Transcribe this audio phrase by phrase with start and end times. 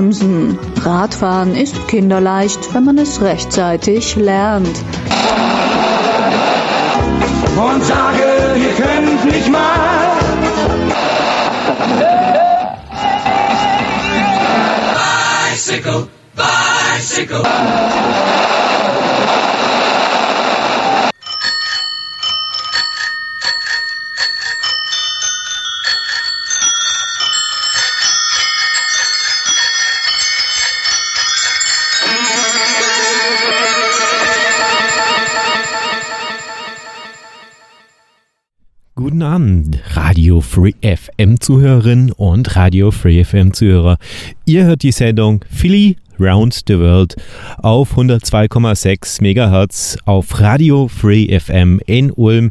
[0.00, 0.58] bremsen.
[0.82, 4.78] Radfahren ist kinderleicht, wenn man es rechtzeitig lernt.
[7.56, 9.60] Und sage, ihr könnt nicht mal.
[15.52, 17.42] Bicycle, bicycle.
[40.50, 43.98] Free FM Zuhörerinnen und Radio Free FM Zuhörer.
[44.46, 47.14] Ihr hört die Sendung Philly Round the World
[47.58, 52.50] auf 102,6 MHz auf Radio Free FM in Ulm.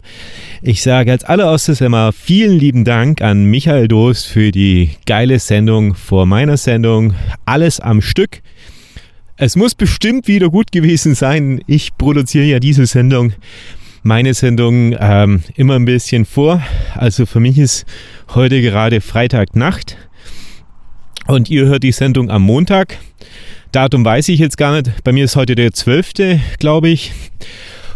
[0.61, 5.93] Ich sage als allererstes immer vielen lieben Dank an Michael Dost für die geile Sendung
[5.93, 7.13] vor meiner Sendung.
[7.45, 8.41] Alles am Stück.
[9.35, 11.61] Es muss bestimmt wieder gut gewesen sein.
[11.67, 13.33] Ich produziere ja diese Sendung
[14.03, 16.61] meine Sendung ähm, immer ein bisschen vor.
[16.95, 17.85] Also für mich ist
[18.33, 19.97] heute gerade Freitagnacht
[21.27, 22.97] und ihr hört die Sendung am Montag.
[23.71, 25.03] Datum weiß ich jetzt gar nicht.
[25.03, 26.13] Bei mir ist heute der 12.,
[26.57, 27.11] glaube ich.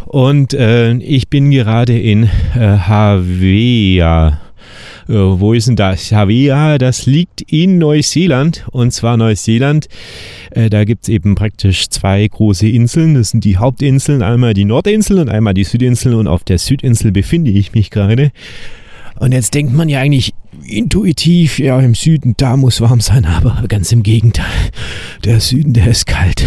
[0.06, 4.43] Und äh, ich bin gerade in äh, Havea.
[5.08, 6.12] Äh, wo ist denn das?
[6.12, 8.66] Havea, das liegt in Neuseeland.
[8.72, 9.88] Und zwar Neuseeland.
[10.52, 13.16] Äh, da gibt es eben praktisch zwei große Inseln.
[13.16, 14.22] Das sind die Hauptinseln.
[14.22, 16.14] Einmal die Nordinsel und einmal die Südinsel.
[16.14, 18.32] Und auf der Südinsel befinde ich mich gerade.
[19.20, 20.33] Und jetzt denkt man ja eigentlich
[20.66, 24.46] intuitiv, ja, im Süden, da muss warm sein, aber ganz im Gegenteil.
[25.24, 26.44] Der Süden, der ist kalt.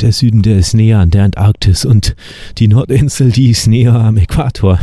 [0.00, 2.16] Der Süden, der ist näher an der Antarktis und
[2.58, 4.78] die Nordinsel, die ist näher am Äquator.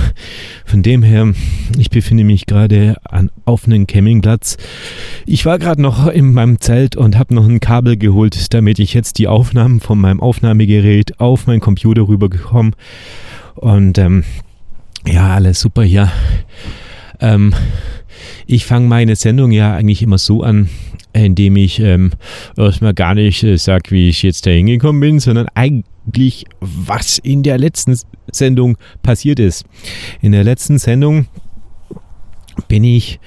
[0.65, 1.33] Von dem her,
[1.77, 4.57] ich befinde mich gerade an, auf einem Campingplatz.
[5.25, 8.93] Ich war gerade noch in meinem Zelt und habe noch ein Kabel geholt, damit ich
[8.93, 12.75] jetzt die Aufnahmen von meinem Aufnahmegerät auf meinen Computer rübergekommen.
[13.55, 14.23] Und ähm,
[15.07, 16.11] ja, alles super hier.
[17.19, 17.53] Ähm,
[18.47, 20.69] ich fange meine Sendung ja eigentlich immer so an,
[21.13, 22.11] indem ich ähm,
[22.57, 27.43] erstmal gar nicht äh, sage, wie ich jetzt da hingekommen bin, sondern eigentlich, was in
[27.43, 27.97] der letzten
[28.31, 29.65] Sendung passiert ist.
[30.21, 31.27] In der letzten Sendung
[32.67, 33.19] bin ich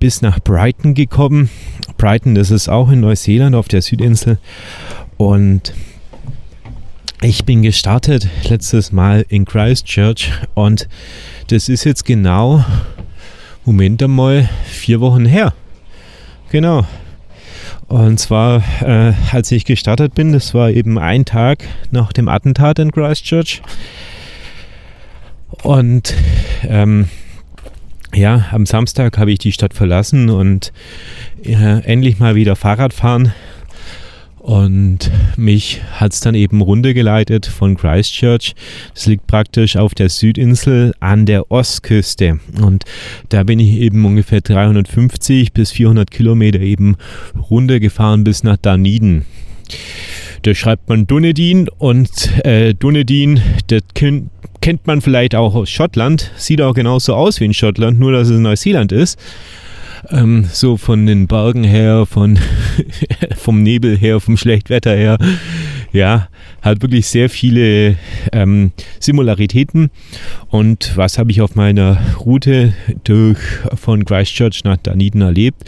[0.00, 1.48] bis nach Brighton gekommen.
[1.96, 4.38] Brighton, das ist auch in Neuseeland auf der Südinsel.
[5.16, 5.72] Und
[7.22, 10.88] ich bin gestartet letztes Mal in Christchurch und
[11.46, 12.62] das ist jetzt genau
[13.64, 15.54] Moment einmal, vier Wochen her.
[16.50, 16.86] Genau.
[17.88, 22.78] Und zwar, äh, als ich gestartet bin, das war eben ein Tag nach dem Attentat
[22.78, 23.62] in Christchurch.
[25.62, 26.14] Und
[26.68, 27.08] ähm,
[28.14, 30.72] ja, am Samstag habe ich die Stadt verlassen und
[31.42, 33.32] äh, endlich mal wieder Fahrrad fahren
[34.44, 38.54] und mich hat es dann eben runtergeleitet von Christchurch.
[38.92, 42.40] Das liegt praktisch auf der Südinsel an der Ostküste.
[42.60, 42.84] Und
[43.30, 46.96] da bin ich eben ungefähr 350 bis 400 Kilometer eben
[47.48, 49.24] runtergefahren bis nach Dunedin.
[50.42, 52.10] Da schreibt man Dunedin und
[52.44, 56.30] äh, Dunedin, das kennt man vielleicht auch aus Schottland.
[56.36, 59.18] Sieht auch genauso aus wie in Schottland, nur dass es Neuseeland ist
[60.10, 62.38] ähm, so von den Bergen her, von,
[63.36, 65.18] vom Nebel her, vom Schlechtwetter her.
[65.92, 66.28] Ja,
[66.62, 67.96] hat wirklich sehr viele
[68.32, 69.90] ähm, Similaritäten.
[70.48, 73.38] Und was habe ich auf meiner Route durch
[73.74, 75.62] von Christchurch nach Dunedin erlebt?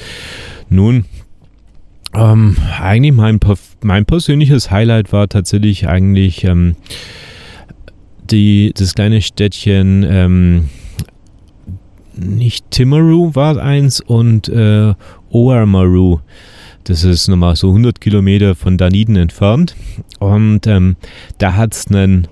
[0.69, 1.05] Nun,
[2.15, 3.39] ähm, eigentlich mein,
[3.83, 6.77] mein persönliches Highlight war tatsächlich eigentlich ähm,
[8.31, 10.69] die, das kleine Städtchen ähm,
[12.17, 14.95] nicht Timaru war eins und äh,
[15.31, 16.21] Oamaru.
[16.85, 19.75] Das ist nochmal so 100 Kilometer von Dunedin entfernt.
[20.21, 20.97] Und ähm,
[21.39, 22.29] da hat es einen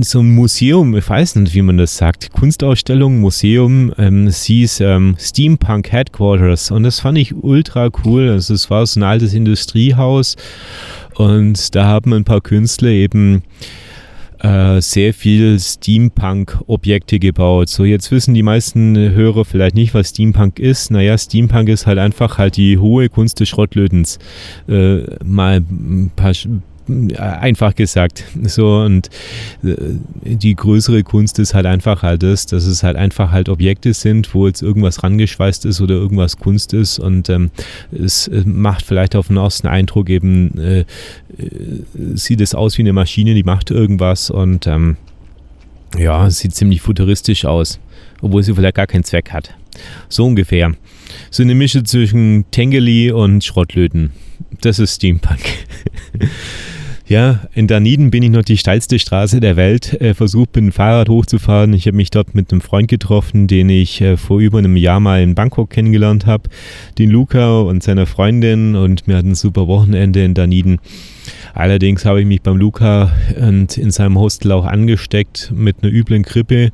[0.00, 4.80] so ein Museum, ich weiß nicht, wie man das sagt, Kunstausstellung, Museum, ähm, es hieß
[4.80, 8.28] ähm, Steampunk Headquarters und das fand ich ultra cool.
[8.28, 10.36] Also es war so ein altes Industriehaus
[11.14, 13.42] und da haben ein paar Künstler eben
[14.42, 17.68] äh, sehr viel Steampunk-Objekte gebaut.
[17.68, 20.90] So, jetzt wissen die meisten Hörer vielleicht nicht, was Steampunk ist.
[20.90, 24.18] Naja, Steampunk ist halt einfach halt die hohe Kunst des Schrottlötens.
[24.68, 26.32] Äh, mal ein paar
[27.16, 28.24] einfach gesagt.
[28.42, 29.08] So und
[29.62, 29.74] äh,
[30.22, 34.34] die größere Kunst ist halt einfach halt das, dass es halt einfach halt Objekte sind,
[34.34, 37.50] wo jetzt irgendwas rangeschweißt ist oder irgendwas Kunst ist und ähm,
[37.92, 40.84] es macht vielleicht auf den ersten Eindruck eben, äh, äh,
[42.14, 44.96] sieht es aus wie eine Maschine, die macht irgendwas und ähm,
[45.96, 47.78] ja, sieht ziemlich futuristisch aus,
[48.20, 49.54] obwohl sie vielleicht gar keinen Zweck hat.
[50.08, 50.72] So ungefähr.
[51.30, 54.12] So eine Mische zwischen Tengeli und Schrottlöten.
[54.60, 55.40] Das ist Steampunk.
[57.06, 60.72] Ja, in Daniden bin ich noch die steilste Straße der Welt äh, versucht, mit dem
[60.72, 61.74] Fahrrad hochzufahren.
[61.74, 65.00] Ich habe mich dort mit einem Freund getroffen, den ich äh, vor über einem Jahr
[65.00, 66.48] mal in Bangkok kennengelernt habe,
[66.98, 70.78] den Luca und seiner Freundin und wir hatten ein super Wochenende in Daniden.
[71.54, 76.22] Allerdings habe ich mich beim Luca und in seinem Hostel auch angesteckt mit einer üblen
[76.22, 76.70] Grippe.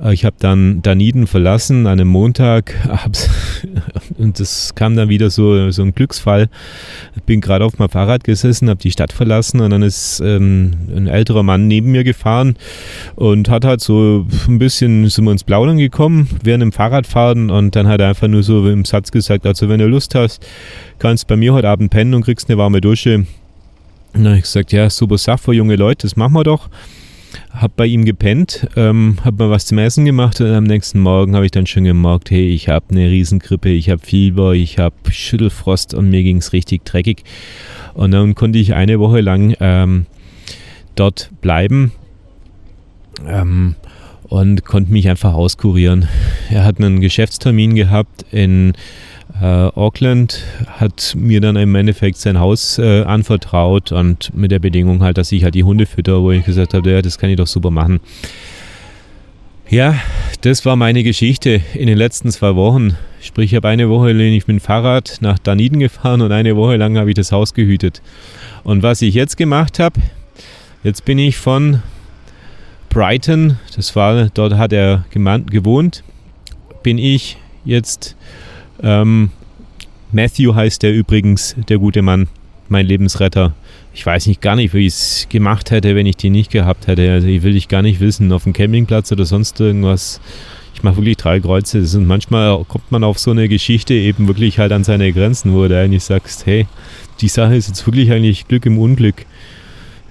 [0.00, 2.74] Äh, ich habe dann Daniden verlassen an einem Montag
[4.18, 6.48] und das kam dann wieder so, so ein Glücksfall.
[7.16, 10.72] Ich bin gerade auf meinem Fahrrad gesessen, habe die Stadt verlassen und dann ist ähm,
[10.94, 12.56] ein älterer Mann neben mir gefahren
[13.16, 17.74] und hat halt so ein bisschen, sind wir ins Plaudern gekommen während dem Fahrradfahren und
[17.74, 20.46] dann hat er einfach nur so im Satz gesagt, also wenn du Lust hast,
[20.98, 23.26] kannst bei mir heute Abend pennen und kriegst eine warme Dusche.
[24.14, 26.68] Dann habe ich gesagt, ja, super Sache junge Leute, das machen wir doch.
[27.50, 31.34] Hab bei ihm gepennt, ähm, hab mal was zum Essen gemacht und am nächsten Morgen
[31.34, 34.94] habe ich dann schon gemerkt, hey, ich habe eine Riesengrippe, ich habe Fieber, ich habe
[35.10, 37.24] Schüttelfrost und mir ging es richtig dreckig.
[37.94, 40.06] Und dann konnte ich eine Woche lang ähm,
[40.94, 41.90] dort bleiben
[43.26, 43.74] ähm,
[44.28, 46.08] und konnte mich einfach auskurieren.
[46.50, 48.74] Er hat einen Geschäftstermin gehabt in
[49.40, 50.42] äh, Auckland
[50.78, 55.32] hat mir dann im Endeffekt sein Haus äh, anvertraut und mit der Bedingung halt, dass
[55.32, 57.70] ich halt die Hunde fütter, wo ich gesagt habe, ja, das kann ich doch super
[57.70, 58.00] machen.
[59.68, 59.98] Ja,
[60.42, 62.96] das war meine Geschichte in den letzten zwei Wochen.
[63.20, 66.76] Sprich, ich habe eine Woche lang mit dem Fahrrad nach Daniden gefahren und eine Woche
[66.76, 68.02] lang habe ich das Haus gehütet.
[68.62, 70.00] Und was ich jetzt gemacht habe,
[70.82, 71.82] jetzt bin ich von
[72.90, 76.04] Brighton, das war, dort hat er gewohnt,
[76.82, 78.14] bin ich jetzt
[78.82, 79.30] ähm,
[80.12, 82.28] Matthew heißt der übrigens, der gute Mann,
[82.68, 83.52] mein Lebensretter.
[83.94, 86.86] Ich weiß nicht gar nicht, wie ich es gemacht hätte, wenn ich die nicht gehabt
[86.86, 87.10] hätte.
[87.10, 90.20] Also ich will dich gar nicht wissen, auf dem Campingplatz oder sonst irgendwas.
[90.74, 91.78] Ich mache wirklich drei Kreuze.
[91.78, 95.66] Und manchmal kommt man auf so eine Geschichte eben wirklich halt an seine Grenzen, wo
[95.66, 96.66] du eigentlich sagst, hey,
[97.20, 99.26] die Sache ist jetzt wirklich eigentlich Glück im Unglück.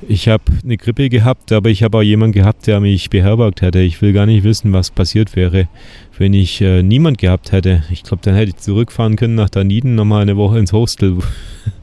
[0.08, 3.80] Ich habe eine Grippe gehabt, aber ich habe auch jemanden gehabt, der mich beherbergt hätte.
[3.80, 5.68] Ich will gar nicht wissen, was passiert wäre,
[6.18, 7.84] wenn ich äh, niemand gehabt hätte.
[7.92, 11.18] Ich glaube, dann hätte ich zurückfahren können nach Daniden, nochmal eine Woche ins Hostel.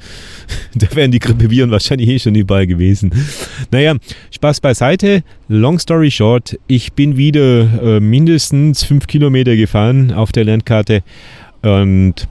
[0.75, 3.13] da wären die Grippeviren wahrscheinlich eh schon überall gewesen.
[3.71, 3.97] Naja,
[4.31, 5.23] Spaß beiseite.
[5.49, 11.03] Long story short, ich bin wieder äh, mindestens fünf Kilometer gefahren auf der Landkarte
[11.63, 12.29] und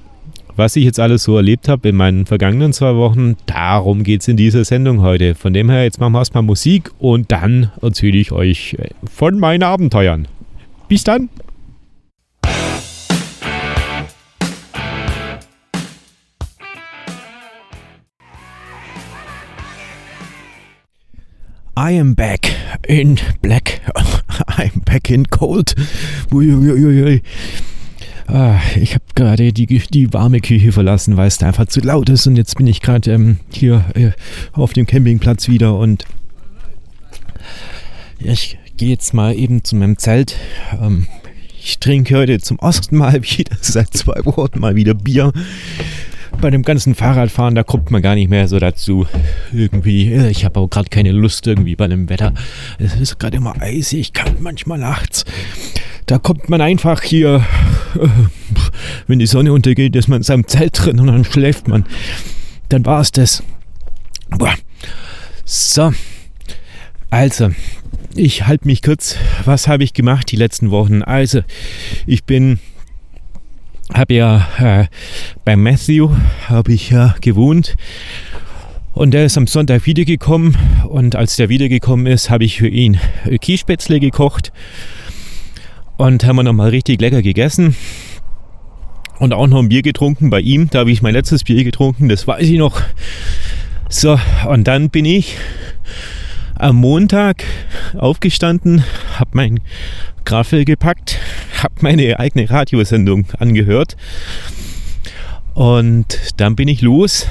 [0.60, 4.28] was ich jetzt alles so erlebt habe in meinen vergangenen zwei Wochen, darum geht es
[4.28, 5.34] in dieser Sendung heute.
[5.34, 9.40] Von dem her, jetzt machen wir erstmal Musik und dann erzähle ich euch äh, von
[9.40, 10.28] meinen Abenteuern.
[10.90, 11.30] Bis dann!
[21.78, 22.54] I am back
[22.86, 23.80] in black.
[24.58, 25.74] I'm back in cold.
[26.34, 27.22] Uiuiui.
[28.32, 32.10] Ah, ich habe gerade die, die warme Küche verlassen, weil es da einfach zu laut
[32.10, 32.28] ist.
[32.28, 34.12] Und jetzt bin ich gerade ähm, hier äh,
[34.52, 36.06] auf dem Campingplatz wieder und
[38.20, 40.36] ich gehe jetzt mal eben zu meinem Zelt.
[40.80, 41.08] Ähm,
[41.60, 45.32] ich trinke heute zum ersten Mal wieder, seit zwei Wochen mal wieder Bier.
[46.40, 49.08] Bei dem ganzen Fahrradfahren, da kommt man gar nicht mehr so dazu.
[49.52, 52.36] Irgendwie, äh, ich habe auch gerade keine Lust irgendwie bei dem Wetter.
[52.78, 55.26] Es ist gerade immer eisig, kalt manchmal nachts.
[56.10, 57.46] Da kommt man einfach hier,
[57.94, 58.08] äh,
[59.06, 61.86] wenn die Sonne untergeht, ist man in seinem Zelt drin und dann schläft man.
[62.70, 63.44] Dann war es das.
[64.32, 64.56] Boah.
[65.46, 65.94] So.
[67.12, 67.52] Also,
[68.16, 69.18] ich halte mich kurz.
[69.46, 71.04] Was habe ich gemacht die letzten Wochen?
[71.04, 71.42] Also,
[72.08, 72.58] ich bin,
[73.94, 74.88] habe ja äh,
[75.46, 76.10] bei Matthew
[76.48, 77.78] habe ich ja gewohnt
[78.96, 83.00] und der ist am Sonntag wiedergekommen und als der wiedergekommen ist, habe ich für ihn
[83.42, 84.52] Kiespätzle gekocht
[86.00, 87.76] und haben wir nochmal richtig lecker gegessen.
[89.20, 90.70] Und auch noch ein Bier getrunken bei ihm.
[90.70, 92.82] Da habe ich mein letztes Bier getrunken, das weiß ich noch.
[93.90, 95.36] So, und dann bin ich
[96.56, 97.44] am Montag
[97.98, 98.86] aufgestanden,
[99.18, 99.60] habe mein
[100.24, 101.20] Graffel gepackt,
[101.62, 103.98] habe meine eigene Radiosendung angehört.
[105.54, 107.28] Und dann bin ich los.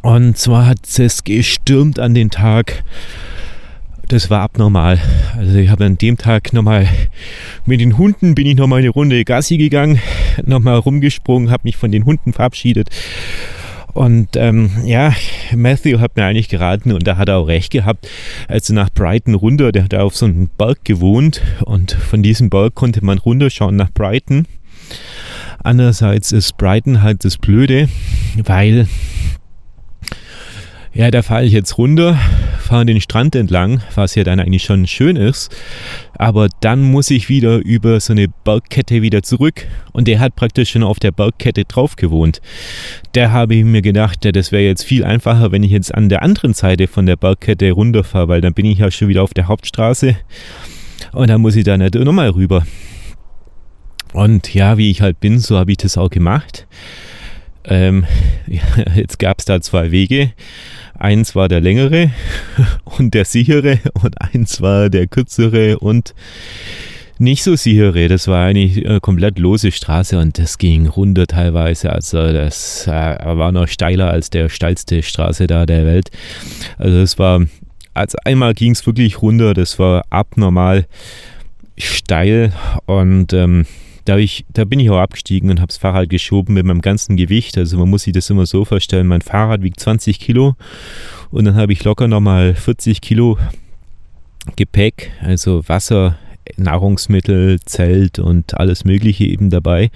[0.00, 2.84] Und zwar hat es gestürmt an den Tag
[4.08, 4.98] das war abnormal.
[5.36, 6.88] Also ich habe an dem Tag nochmal
[7.66, 10.00] mit den Hunden bin ich nochmal eine Runde Gassi gegangen,
[10.44, 12.88] nochmal rumgesprungen, habe mich von den Hunden verabschiedet.
[13.94, 15.12] Und ähm, ja,
[15.54, 18.08] Matthew hat mir eigentlich geraten und da hat er auch recht gehabt.
[18.48, 22.74] Also nach Brighton runter, der hat auf so einem Berg gewohnt und von diesem Berg
[22.74, 24.46] konnte man runterschauen nach Brighton.
[25.62, 27.88] Andererseits ist Brighton halt das Blöde,
[28.42, 28.88] weil
[30.94, 32.18] ja, da fahre ich jetzt runter
[32.72, 35.54] fahren den Strand entlang, was ja dann eigentlich schon schön ist.
[36.16, 39.66] Aber dann muss ich wieder über so eine Bergkette wieder zurück.
[39.92, 42.40] Und der hat praktisch schon auf der Bergkette drauf gewohnt.
[43.12, 46.22] Da habe ich mir gedacht, das wäre jetzt viel einfacher, wenn ich jetzt an der
[46.22, 49.48] anderen Seite von der Bergkette runterfahre, weil dann bin ich ja schon wieder auf der
[49.48, 50.16] Hauptstraße.
[51.12, 52.64] Und dann muss ich da nicht nochmal rüber.
[54.14, 56.66] Und ja, wie ich halt bin, so habe ich das auch gemacht.
[57.64, 58.06] Ähm,
[58.46, 58.62] ja,
[58.94, 60.32] jetzt gab es da zwei Wege.
[61.02, 62.12] Eins war der längere
[62.84, 66.14] und der sichere und eins war der kürzere und
[67.18, 68.06] nicht so sichere.
[68.06, 71.90] Das war eigentlich eine komplett lose Straße und das ging runter teilweise.
[71.90, 76.12] Also das äh, war noch steiler als der steilste Straße da der Welt.
[76.78, 77.46] Also es war,
[77.94, 79.54] also einmal ging es wirklich runter.
[79.54, 80.86] Das war abnormal
[81.76, 82.52] steil
[82.86, 83.66] und ähm,
[84.04, 87.16] da, ich, da bin ich auch abgestiegen und habe das Fahrrad geschoben mit meinem ganzen
[87.16, 87.56] Gewicht.
[87.58, 90.56] Also man muss sich das immer so vorstellen, mein Fahrrad wiegt 20 Kilo
[91.30, 93.38] und dann habe ich locker nochmal 40 Kilo
[94.56, 96.18] Gepäck, also Wasser,
[96.56, 99.90] Nahrungsmittel, Zelt und alles Mögliche eben dabei.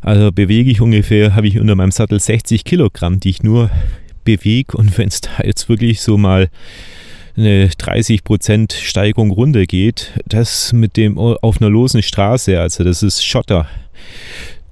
[0.00, 3.70] Also bewege ich ungefähr, habe ich unter meinem Sattel 60 Kilogramm, die ich nur
[4.24, 6.48] bewege und wenn es da jetzt wirklich so mal
[7.38, 13.66] eine 30% Steigung runtergeht, das mit dem auf einer losen Straße, also das ist Schotter.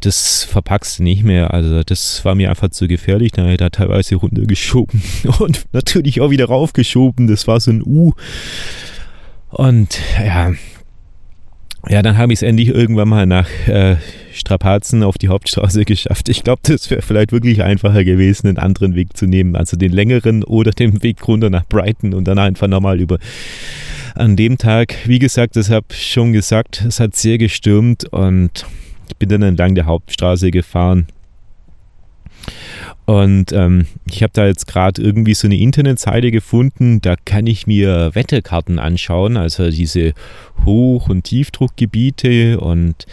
[0.01, 1.55] Das verpackst du nicht mehr.
[1.55, 3.33] Also das war mir einfach zu gefährlich.
[3.33, 5.03] Da ich da teilweise runtergeschoben
[5.39, 7.27] und natürlich auch wieder raufgeschoben.
[7.27, 8.13] Das war so ein U.
[9.49, 10.53] Und ja,
[11.89, 13.97] ja, dann habe ich es endlich irgendwann mal nach äh,
[14.33, 16.29] Strapazen auf die Hauptstraße geschafft.
[16.29, 19.93] Ich glaube, das wäre vielleicht wirklich einfacher gewesen, einen anderen Weg zu nehmen, also den
[19.93, 23.19] längeren oder den Weg runter nach Brighton und dann einfach nochmal über.
[24.15, 28.65] An dem Tag, wie gesagt, das habe ich schon gesagt, es hat sehr gestürmt und
[29.09, 31.07] ich bin dann entlang der Hauptstraße gefahren.
[33.07, 37.67] Und ähm, ich habe da jetzt gerade irgendwie so eine Internetseite gefunden, da kann ich
[37.67, 40.13] mir Wetterkarten anschauen, also diese
[40.65, 43.07] Hoch- und Tiefdruckgebiete und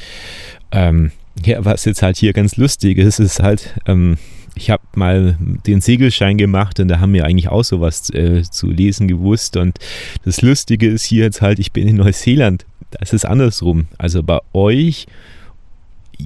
[0.72, 1.12] ähm,
[1.46, 4.18] ja, was jetzt halt hier ganz lustig ist, ist halt, ähm,
[4.56, 8.70] ich habe mal den Segelschein gemacht und da haben wir eigentlich auch sowas äh, zu
[8.70, 9.58] lesen gewusst.
[9.58, 9.80] Und
[10.26, 12.66] das Lustige ist hier jetzt halt, ich bin in Neuseeland.
[12.92, 13.88] Da ist andersrum.
[13.98, 15.08] Also bei euch,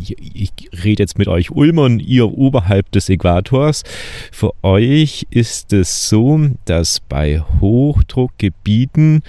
[0.02, 3.84] ich, ich rede jetzt mit euch Ulmern, ihr oberhalb des Äquators.
[4.32, 9.24] Für euch ist es so, dass bei Hochdruckgebieten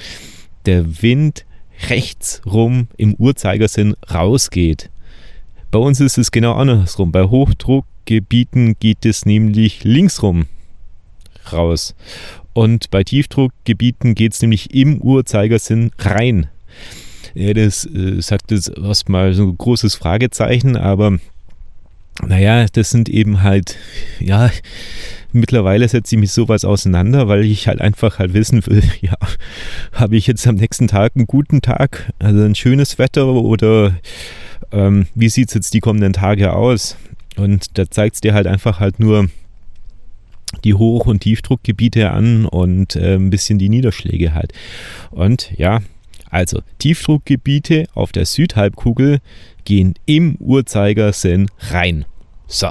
[0.66, 1.44] der Wind
[1.88, 4.90] rechts rum im Uhrzeigersinn rausgeht.
[5.70, 7.12] Bei uns ist es genau andersrum.
[7.12, 10.46] Bei Hochdruckgebieten geht es nämlich linksrum
[11.52, 11.94] raus.
[12.52, 16.48] Und bei Tiefdruckgebieten geht es nämlich im Uhrzeigersinn rein.
[17.38, 21.18] Ja, das äh, sagt jetzt erstmal so ein großes Fragezeichen, aber
[22.26, 23.76] naja, das sind eben halt,
[24.18, 24.50] ja,
[25.33, 29.14] mittlerweile setze ich mich sowas auseinander, weil ich halt einfach halt wissen will, ja,
[29.92, 33.97] habe ich jetzt am nächsten Tag einen guten Tag, also ein schönes Wetter oder
[34.73, 36.97] ähm, wie sieht es jetzt die kommenden Tage aus?
[37.37, 39.28] Und da zeigt es dir halt einfach halt nur
[40.64, 44.52] die Hoch- und Tiefdruckgebiete an und äh, ein bisschen die Niederschläge halt.
[45.12, 45.83] Und ja,
[46.30, 49.18] also Tiefdruckgebiete auf der Südhalbkugel
[49.64, 52.04] gehen im Uhrzeigersinn rein.
[52.47, 52.70] So.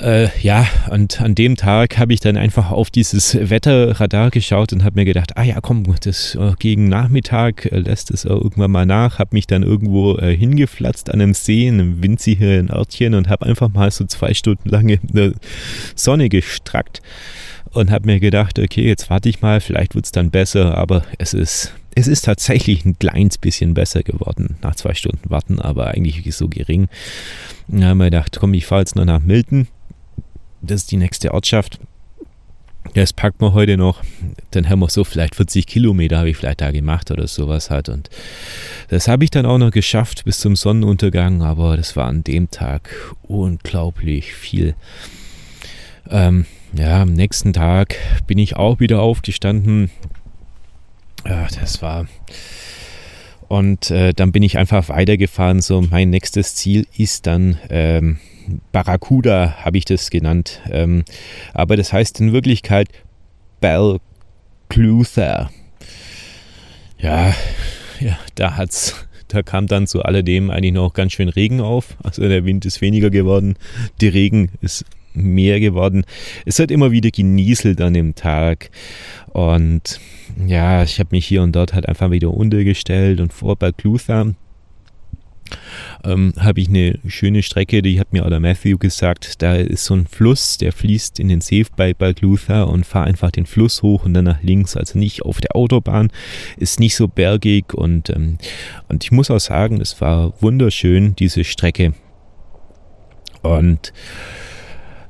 [0.00, 4.84] Äh, ja, und an dem Tag habe ich dann einfach auf dieses Wetterradar geschaut und
[4.84, 8.86] habe mir gedacht, ah ja, komm, das äh, gegen Nachmittag äh, lässt es irgendwann mal
[8.86, 13.28] nach, habe mich dann irgendwo äh, hingeflatzt an einem See, in einem winzigen Örtchen und
[13.28, 15.32] habe einfach mal so zwei Stunden lang in der
[15.96, 17.02] Sonne gestrackt
[17.72, 21.02] und habe mir gedacht, okay, jetzt warte ich mal, vielleicht wird es dann besser, aber
[21.18, 25.88] es ist es ist tatsächlich ein kleines bisschen besser geworden nach zwei Stunden Warten, aber
[25.88, 26.88] eigentlich so gering.
[27.68, 29.68] Da haben wir gedacht, komm, ich fahre jetzt noch nach Milton
[30.60, 31.78] das ist die nächste Ortschaft.
[32.94, 34.02] Das packt man heute noch.
[34.50, 37.88] Dann haben wir so vielleicht 40 Kilometer habe ich vielleicht da gemacht oder sowas halt.
[37.88, 38.08] Und
[38.88, 42.50] das habe ich dann auch noch geschafft bis zum Sonnenuntergang, aber das war an dem
[42.50, 44.74] Tag unglaublich viel.
[46.10, 49.90] Ähm, ja, am nächsten Tag bin ich auch wieder aufgestanden.
[51.26, 52.06] Ja, das war.
[53.48, 55.62] Und äh, dann bin ich einfach weitergefahren.
[55.62, 58.18] So, mein nächstes Ziel ist dann ähm,
[58.72, 60.60] Barracuda habe ich das genannt.
[60.70, 61.04] Ähm,
[61.54, 62.88] aber das heißt in Wirklichkeit
[63.60, 65.50] Balclutha.
[66.98, 67.34] Ja,
[68.00, 71.96] ja, da hat's, da kam dann zu alledem eigentlich noch ganz schön Regen auf.
[72.02, 73.56] Also der Wind ist weniger geworden,
[74.00, 74.84] der Regen ist
[75.14, 76.04] mehr geworden.
[76.44, 78.70] Es hat immer wieder genieselt an dem Tag.
[79.28, 80.00] Und
[80.46, 84.34] ja, ich habe mich hier und dort halt einfach wieder untergestellt und vor Balclutha
[86.04, 89.94] ähm, habe ich eine schöne Strecke, die hat mir oder Matthew gesagt, da ist so
[89.94, 94.04] ein Fluss, der fließt in den See bei Balgluther und fahr einfach den Fluss hoch
[94.04, 96.10] und dann nach links, also nicht auf der Autobahn,
[96.56, 98.38] ist nicht so bergig und, ähm,
[98.88, 101.94] und ich muss auch sagen, es war wunderschön, diese Strecke.
[103.42, 103.92] Und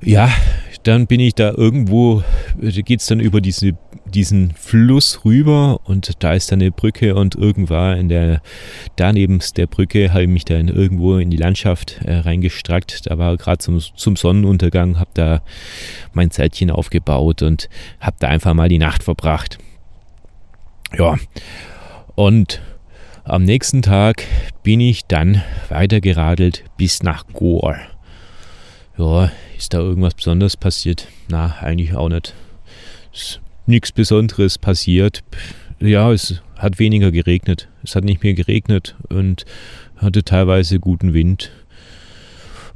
[0.01, 0.31] ja,
[0.85, 2.23] dann bin ich da irgendwo,
[2.57, 3.77] da geht es dann über diese,
[4.07, 8.41] diesen Fluss rüber und da ist dann eine Brücke und irgendwann in der,
[8.97, 13.11] daneben der Brücke habe ich mich dann irgendwo in die Landschaft äh, reingestreckt.
[13.11, 15.43] Da war gerade zum, zum Sonnenuntergang, habe da
[16.13, 17.69] mein Zeltchen aufgebaut und
[18.01, 19.59] habe da einfach mal die Nacht verbracht.
[20.97, 21.17] Ja,
[22.15, 22.63] und
[23.25, 24.25] am nächsten Tag
[24.63, 27.77] bin ich dann weitergeradelt bis nach Goa.
[28.97, 31.09] Ja, ist da irgendwas Besonderes passiert?
[31.29, 32.33] Na, eigentlich auch nicht.
[33.13, 35.23] Ist nichts Besonderes passiert.
[35.81, 37.69] Ja, es hat weniger geregnet.
[37.83, 39.45] Es hat nicht mehr geregnet und
[39.97, 41.51] hatte teilweise guten Wind.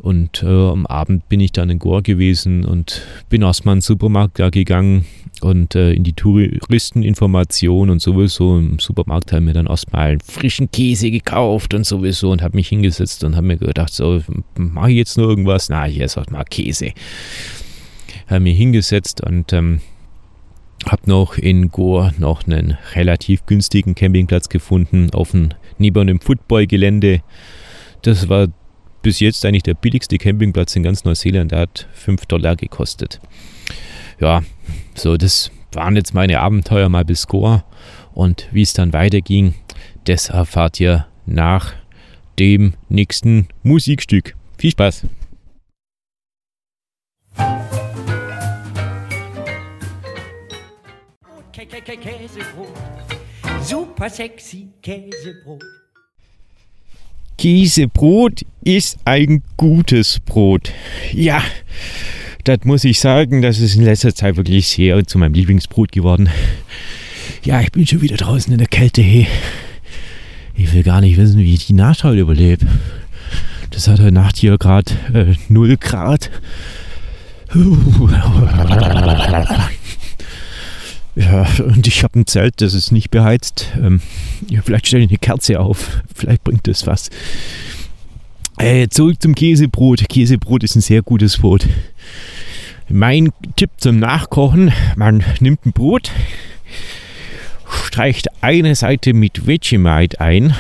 [0.03, 3.83] Und äh, am Abend bin ich dann in Goa gewesen und bin erstmal in den
[3.83, 5.07] Supermarkt da gegangen
[5.41, 10.73] und äh, in die Touristeninformation und sowieso im Supermarkt haben wir dann erstmal einen frischen
[10.73, 14.21] Käse gekauft und sowieso und habe mich hingesetzt und habe mir gedacht, so,
[14.57, 15.69] mache ich jetzt nur irgendwas?
[15.69, 16.93] Na, ich esse mal Käse.
[18.27, 19.81] Habe mich hingesetzt und ähm,
[20.87, 27.23] habe noch in Goa noch einen relativ günstigen Campingplatz gefunden auf einem, neben einem Footballgelände.
[28.03, 28.49] Das war
[29.03, 31.53] bis jetzt eigentlich der billigste Campingplatz in ganz Neuseeland.
[31.53, 33.21] Der hat 5 Dollar gekostet.
[34.21, 34.43] Ja,
[34.95, 37.65] so das waren jetzt meine Abenteuer mal bis Goa.
[38.15, 39.55] Und wie es dann weiterging,
[40.05, 41.73] das erfahrt ihr nach
[42.39, 44.35] dem nächsten Musikstück.
[44.59, 45.07] Viel Spaß!
[52.03, 52.73] Käsebrot,
[53.63, 55.82] super sexy Käsebrot.
[57.43, 60.71] Käsebrot ist ein gutes Brot.
[61.13, 61.43] Ja,
[62.45, 66.29] das muss ich sagen, das ist in letzter Zeit wirklich sehr zu meinem Lieblingsbrot geworden.
[67.43, 69.03] Ja, ich bin schon wieder draußen in der Kälte.
[69.03, 69.27] Hey.
[70.55, 72.65] Ich will gar nicht wissen, wie ich die Nacht heute überlebe.
[73.71, 76.31] Das hat heute Nacht hier gerade äh, 0 Grad.
[81.15, 83.69] Ja, und ich habe ein Zelt, das ist nicht beheizt.
[83.77, 84.01] Ähm,
[84.49, 86.03] ja, vielleicht stelle ich eine Kerze auf.
[86.15, 87.11] Vielleicht bringt das was.
[88.59, 90.09] Äh, zurück zum Käsebrot.
[90.09, 91.69] Käsebrot ist ein sehr gutes Brot.
[92.89, 96.11] Mein Tipp zum Nachkochen: Man nimmt ein Brot,
[97.87, 100.55] streicht eine Seite mit Vegemite ein.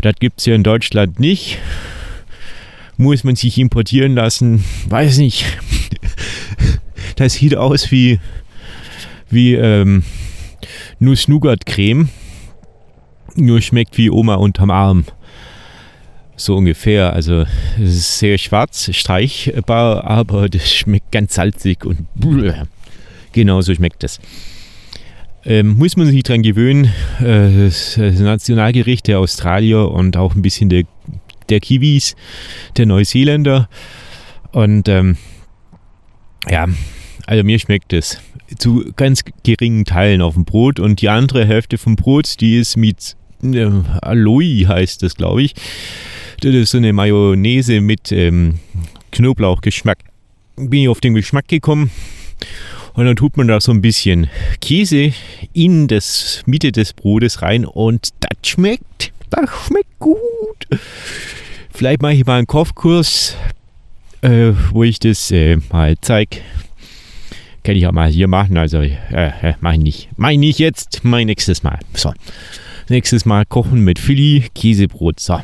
[0.00, 1.58] Das gibt es ja in Deutschland nicht.
[2.96, 4.64] Muss man sich importieren lassen?
[4.88, 5.44] Weiß nicht.
[7.16, 8.20] Das sieht aus wie
[9.32, 10.02] wie ähm,
[10.98, 12.08] Nuss-Nougat-Creme.
[13.34, 15.04] Nur schmeckt wie Oma unterm Arm.
[16.36, 17.12] So ungefähr.
[17.12, 17.44] Also
[17.76, 22.06] es ist sehr schwarz, streichbar, aber das schmeckt ganz salzig und
[23.32, 24.20] genau so schmeckt es.
[25.44, 26.92] Ähm, muss man sich dran gewöhnen.
[27.20, 30.84] Äh, das Nationalgericht der Australier und auch ein bisschen der,
[31.48, 32.14] der Kiwis,
[32.76, 33.68] der Neuseeländer.
[34.52, 35.16] Und ähm,
[36.48, 36.66] ja,
[37.26, 38.20] also mir schmeckt es
[38.58, 42.76] zu ganz geringen Teilen auf dem Brot und die andere Hälfte vom Brot, die ist
[42.76, 45.54] mit äh, Aloe heißt das, glaube ich.
[46.40, 48.58] Das ist so eine Mayonnaise mit ähm,
[49.12, 49.98] Knoblauchgeschmack.
[50.56, 51.90] Bin ich auf den Geschmack gekommen
[52.94, 54.28] und dann tut man da so ein bisschen
[54.60, 55.12] Käse
[55.52, 59.12] in das Mitte des Brotes rein und das schmeckt.
[59.30, 60.18] Das schmeckt gut.
[61.70, 63.36] Vielleicht mache ich mal einen Kochkurs,
[64.20, 66.38] äh, wo ich das äh, mal zeige,
[67.62, 68.56] kann ich auch mal hier machen.
[68.56, 70.08] Also, äh, äh, mach ich nicht.
[70.16, 71.78] Mach ich nicht jetzt, mein nächstes Mal.
[71.94, 72.12] So.
[72.88, 75.20] Nächstes Mal kochen mit Philly, Käsebrot.
[75.20, 75.40] So.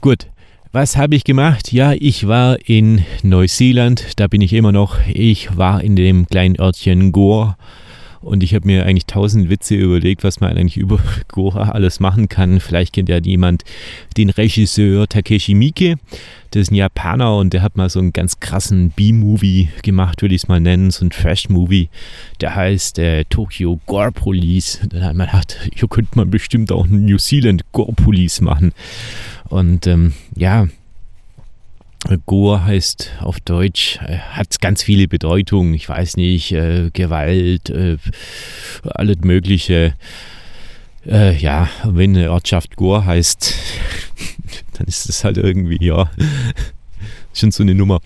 [0.00, 0.26] Gut.
[0.70, 1.72] Was habe ich gemacht?
[1.72, 4.98] Ja, ich war in Neuseeland, da bin ich immer noch.
[5.08, 7.56] Ich war in dem kleinen Örtchen Gore
[8.20, 12.28] und ich habe mir eigentlich tausend Witze überlegt, was man eigentlich über Goa alles machen
[12.28, 12.60] kann.
[12.60, 13.64] Vielleicht kennt ja jemand
[14.16, 15.96] den Regisseur Takeshi Miike.
[16.50, 20.34] Das ist ein Japaner und der hat mal so einen ganz krassen B-Movie gemacht, würde
[20.34, 21.90] ich es mal nennen, so ein Trash-Movie.
[22.40, 24.80] Der heißt äh, Tokyo Gore Police.
[24.92, 28.72] Man hat, hier könnte man bestimmt auch einen New Zealand Gore Police machen.
[29.50, 30.68] Und ähm, ja,
[32.16, 35.74] Goa heißt auf Deutsch, äh, hat ganz viele Bedeutungen.
[35.74, 37.98] Ich weiß nicht, äh, Gewalt, äh,
[38.82, 39.94] alles Mögliche.
[41.06, 43.54] Äh, ja, wenn eine Ortschaft Goa heißt,
[44.74, 46.10] dann ist das halt irgendwie, ja,
[47.34, 48.00] schon so eine Nummer.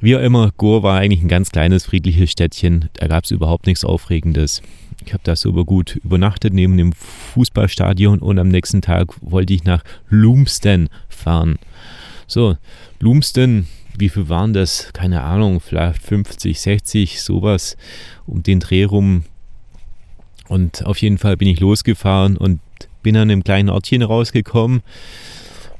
[0.00, 2.90] Wie auch immer, Goa war eigentlich ein ganz kleines, friedliches Städtchen.
[2.94, 4.60] Da gab es überhaupt nichts Aufregendes.
[5.06, 9.64] Ich habe da super gut übernachtet neben dem Fußballstadion und am nächsten Tag wollte ich
[9.64, 11.58] nach Lumsden fahren.
[12.26, 12.56] So,
[13.00, 14.90] Lumsden, wie viel waren das?
[14.92, 17.76] Keine Ahnung, vielleicht 50, 60, sowas
[18.26, 19.24] um den Dreh rum.
[20.48, 22.60] Und auf jeden Fall bin ich losgefahren und
[23.02, 24.82] bin an einem kleinen Ortchen rausgekommen.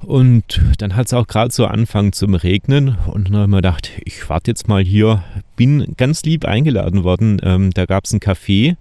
[0.01, 2.97] Und dann hat es auch gerade so angefangen zum Regnen.
[3.07, 5.25] Und dann habe ich mir gedacht, ich warte jetzt mal hier.
[5.57, 7.41] Bin ganz lieb eingeladen worden.
[7.43, 8.77] Ähm, da gab es ein Café,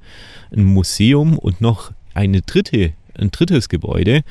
[0.52, 4.24] ein Museum und noch eine dritte, ein drittes Gebäude.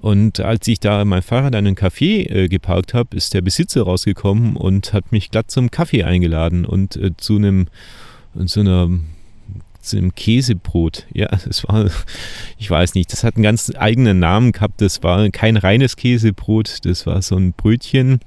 [0.00, 3.82] Und als ich da mein Fahrrad an einen Café äh, geparkt habe, ist der Besitzer
[3.82, 7.68] rausgekommen und hat mich glatt zum Kaffee eingeladen und äh, zu einem
[8.46, 8.88] zu einer
[9.80, 11.06] zu einem Käsebrot.
[11.12, 11.90] Ja, das war,
[12.58, 14.80] ich weiß nicht, das hat einen ganz eigenen Namen gehabt.
[14.80, 18.20] Das war kein reines Käsebrot, das war so ein Brötchen.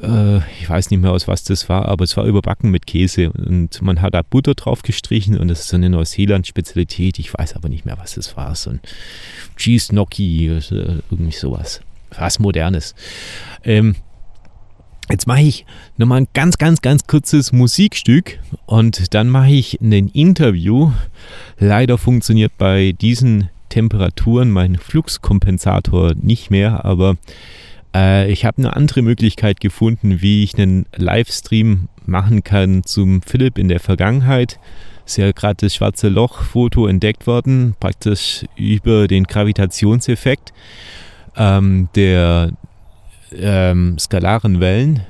[0.00, 3.30] Äh, ich weiß nicht mehr aus was das war, aber es war überbacken mit Käse
[3.30, 7.18] und man hat da Butter drauf gestrichen und das ist so eine Neuseeland-Spezialität.
[7.18, 8.54] Ich weiß aber nicht mehr, was das war.
[8.54, 8.80] So ein
[9.56, 11.80] Cheese Gnocchi, irgendwie sowas.
[12.16, 12.94] Was Modernes.
[13.64, 13.96] Ähm,
[15.10, 20.08] Jetzt mache ich nochmal ein ganz, ganz, ganz kurzes Musikstück und dann mache ich ein
[20.08, 20.92] Interview.
[21.58, 27.16] Leider funktioniert bei diesen Temperaturen mein Fluxkompensator nicht mehr, aber
[27.94, 33.58] äh, ich habe eine andere Möglichkeit gefunden, wie ich einen Livestream machen kann zum Philipp
[33.58, 34.58] in der Vergangenheit.
[35.04, 40.52] Ist ja gerade das schwarze Loch-Foto entdeckt worden, praktisch über den Gravitationseffekt
[41.36, 42.52] ähm, der
[43.34, 45.02] ähm, skalaren Wellen,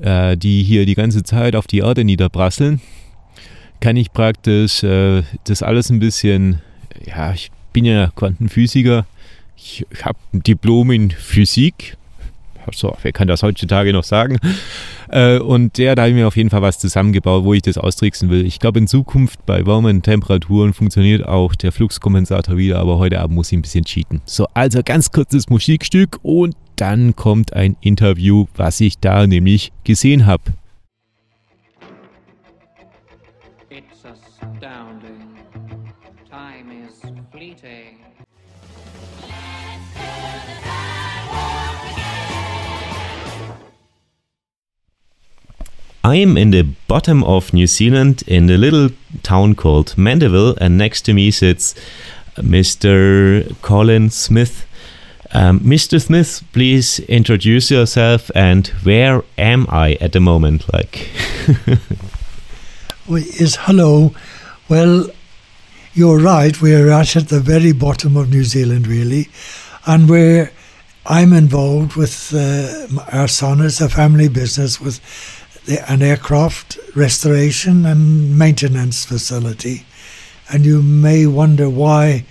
[0.00, 2.80] äh, die hier die ganze Zeit auf die Erde niederprasseln,
[3.80, 6.60] kann ich praktisch äh, das alles ein bisschen,
[7.04, 9.06] ja, ich bin ja Quantenphysiker,
[9.56, 11.96] ich habe ein Diplom in Physik,
[12.74, 14.38] so, wer kann das heutzutage noch sagen?
[15.10, 17.78] Äh, und der, da habe ich mir auf jeden Fall was zusammengebaut, wo ich das
[17.78, 18.44] austricksen will.
[18.44, 23.34] Ich glaube, in Zukunft bei warmen Temperaturen funktioniert auch der Fluxkompensator wieder, aber heute Abend
[23.34, 24.20] muss ich ein bisschen cheaten.
[24.26, 30.26] So, also ganz kurzes Musikstück und dann kommt ein Interview, was ich da nämlich gesehen
[30.26, 30.42] habe.
[46.08, 48.88] I am in the bottom of New Zealand in a little
[49.22, 51.74] town called Mandeville, and next to me sits
[52.36, 53.54] Mr.
[53.60, 54.66] Colin Smith.
[55.32, 56.00] Um, Mr.
[56.00, 60.72] Smith, please introduce yourself and where am I at the moment?
[60.72, 61.10] Like,
[63.10, 64.14] is hello.
[64.70, 65.10] Well,
[65.92, 66.58] you're right.
[66.62, 69.28] We're right at the very bottom of New Zealand, really,
[69.86, 70.52] and we're.
[71.10, 73.62] I'm involved with uh, our son.
[73.62, 75.00] It's a family business with
[75.68, 79.84] an aircraft restoration and maintenance facility,
[80.50, 82.24] and you may wonder why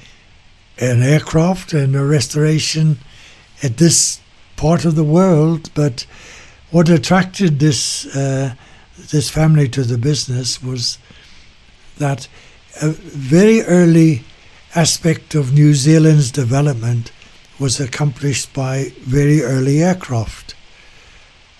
[0.79, 2.97] an aircraft and a restoration
[3.63, 4.19] at this
[4.55, 5.69] part of the world.
[5.73, 6.05] But
[6.71, 8.55] what attracted this uh,
[8.97, 10.97] this family to the business was
[11.97, 12.27] that
[12.81, 14.23] a very early
[14.75, 17.11] aspect of New Zealand's development
[17.59, 20.55] was accomplished by very early aircraft.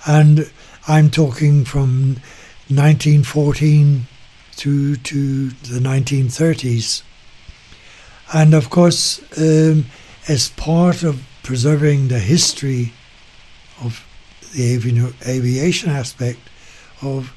[0.06, 0.52] And
[0.89, 2.21] I'm talking from
[2.69, 4.08] 1914
[4.56, 7.04] to, to the 1930s.
[8.34, 9.88] And of course, um,
[10.30, 12.93] as part of preserving the history
[13.84, 14.06] of
[14.56, 16.39] the avi- aviation aspect
[17.02, 17.34] of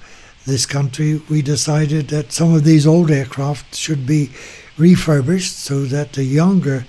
[0.47, 4.31] this country, we decided that some of these old aircraft should be
[4.79, 6.87] refurbished so that the younger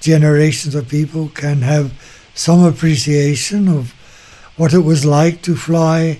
[0.00, 1.92] generations of people can have
[2.34, 3.94] some appreciation of
[4.58, 6.18] what it was like to fly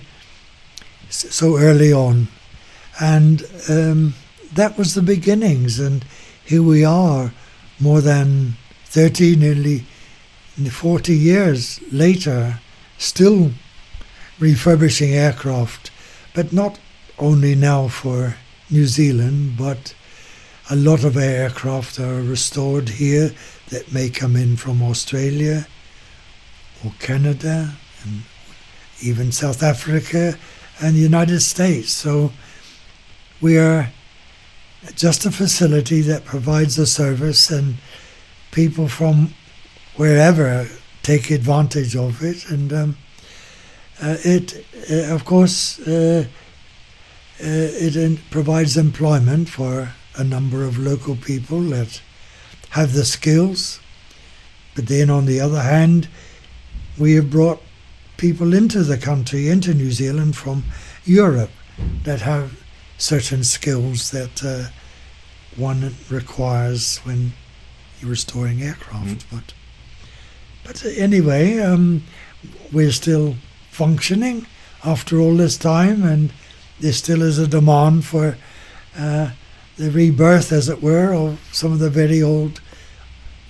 [1.09, 2.29] so early on.
[2.99, 4.13] And um,
[4.53, 5.77] that was the beginnings.
[5.77, 6.03] And
[6.45, 7.33] here we are,
[7.79, 9.83] more than 30, nearly
[10.71, 12.59] 40 years later,
[12.97, 13.51] still
[14.39, 15.91] refurbishing aircraft,
[16.33, 16.79] but not
[17.17, 18.35] only now for
[18.69, 19.93] New Zealand, but
[20.69, 23.31] a lot of aircraft are restored here
[23.69, 25.67] that may come in from Australia
[26.85, 27.73] or Canada
[28.09, 28.23] and
[29.01, 30.37] even South Africa
[30.81, 31.91] and the United States.
[31.91, 32.31] So
[33.41, 33.89] we are
[34.95, 37.75] just a facility that provides a service, and
[38.51, 39.33] people from
[39.95, 40.67] wherever
[41.03, 42.49] take advantage of it.
[42.49, 42.97] And um,
[44.01, 46.25] uh, it, uh, of course, uh,
[47.41, 52.01] uh it provides employment for a number of local people that
[52.69, 53.79] have the skills.
[54.75, 56.07] But then, on the other hand,
[56.97, 57.61] we have brought
[58.19, 60.63] people into the country, into New Zealand from
[61.05, 61.51] Europe,
[62.03, 62.61] that have
[62.97, 64.69] certain skills that uh,
[65.55, 67.31] one requires when
[67.99, 69.25] you're restoring aircraft.
[69.31, 69.53] But
[70.63, 72.03] but anyway, um,
[72.71, 73.35] we're still
[73.71, 74.45] functioning
[74.83, 76.31] after all this time, and
[76.79, 78.37] there still is a demand for
[78.97, 79.31] uh,
[79.77, 82.61] the rebirth, as it were, of some of the very old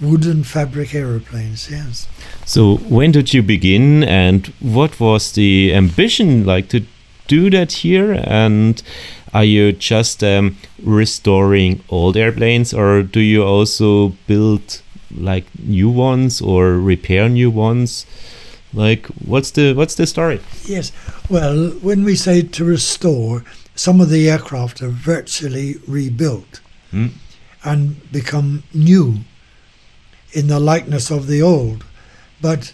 [0.01, 1.69] wooden fabric aeroplanes.
[1.69, 2.07] Yes.
[2.45, 6.85] So, when did you begin, and what was the ambition like to
[7.27, 8.13] do that here?
[8.23, 8.81] And
[9.33, 14.81] are you just um, restoring old airplanes, or do you also build
[15.15, 18.05] like new ones or repair new ones?
[18.73, 20.39] Like, what's the what's the story?
[20.65, 20.91] Yes.
[21.29, 23.43] Well, when we say to restore,
[23.75, 27.11] some of the aircraft are virtually rebuilt Mm.
[27.63, 29.19] and become new
[30.33, 31.85] in the likeness of the old.
[32.41, 32.73] But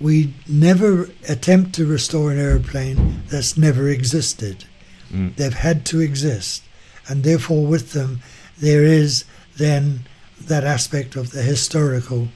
[0.00, 4.64] we never attempt to restore an airplane that's never existed.
[5.12, 5.36] Mm.
[5.36, 6.62] They've had to exist.
[7.08, 8.20] And therefore, with them,
[8.58, 9.24] there is
[9.56, 10.06] then
[10.40, 12.28] that aspect of the historical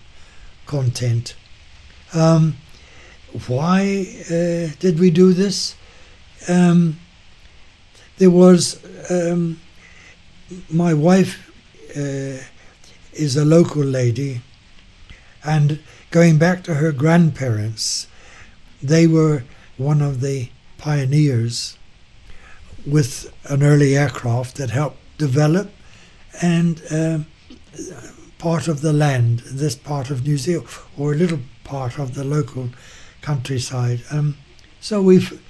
[0.66, 1.34] content.
[2.14, 2.56] Um,
[3.46, 5.74] why uh, did we do this?
[6.48, 6.98] Um,
[8.18, 9.60] there was um,
[10.70, 11.50] my wife
[11.96, 12.42] uh,
[13.12, 14.40] is a local lady,
[15.46, 15.80] and
[16.10, 18.06] going back to her grandparents,
[18.82, 19.44] they were
[19.76, 21.78] one of the pioneers
[22.86, 25.70] with an early aircraft that helped develop
[26.42, 27.26] and um
[28.38, 32.24] part of the land, this part of New Zealand, or a little part of the
[32.24, 32.70] local
[33.22, 34.02] countryside.
[34.10, 34.36] Um,
[34.80, 35.42] so we've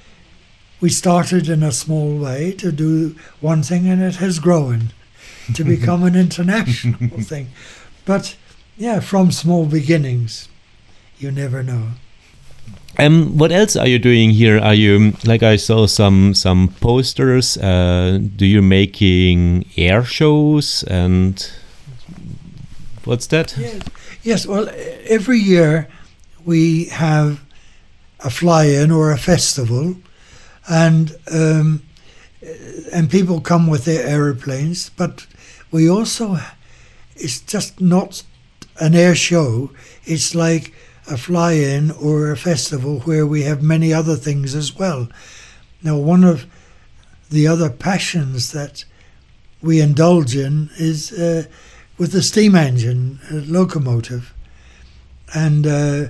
[0.80, 4.92] we started in a small way to do one thing, and it has grown
[5.54, 7.48] to become an international thing.
[8.04, 8.36] But
[8.76, 10.48] yeah, from small beginnings,
[11.18, 11.92] you never know.
[12.98, 14.58] Um, what else are you doing here?
[14.58, 17.58] Are you like I saw some some posters?
[17.58, 21.50] Uh, do you making air shows and
[23.04, 23.54] what's that?
[23.58, 23.82] Yes,
[24.22, 24.46] yes.
[24.46, 24.68] Well,
[25.04, 25.88] every year
[26.46, 27.44] we have
[28.20, 29.96] a fly-in or a festival,
[30.66, 31.82] and um,
[32.92, 34.90] and people come with their aeroplanes.
[34.96, 35.26] But
[35.70, 36.38] we also,
[37.14, 38.22] it's just not
[38.78, 39.70] an air show.
[40.04, 40.74] It's like
[41.08, 45.08] a fly-in or a festival where we have many other things as well.
[45.82, 46.46] Now, one of
[47.30, 48.84] the other passions that
[49.62, 51.44] we indulge in is uh,
[51.98, 54.34] with the steam engine uh, locomotive,
[55.34, 56.06] and uh,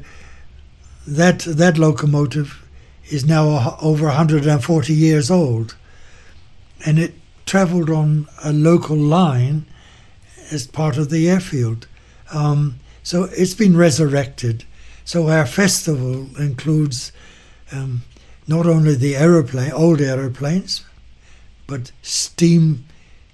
[1.07, 2.67] that that locomotive
[3.09, 5.77] is now over 140 years old,
[6.85, 9.65] and it travelled on a local line
[10.51, 11.87] as part of the airfield.
[12.33, 14.65] Um, so it's been resurrected.
[15.05, 17.13] So our festival includes
[17.73, 18.03] um,
[18.49, 20.85] not only the aeroplane, old aeroplanes,
[21.67, 22.85] but steam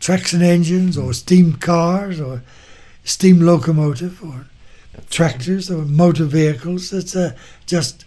[0.00, 2.42] traction engines or steam cars or
[3.04, 4.46] steam locomotive or
[5.10, 6.92] tractors or motor vehicles.
[6.92, 7.34] It's a,
[7.66, 8.04] just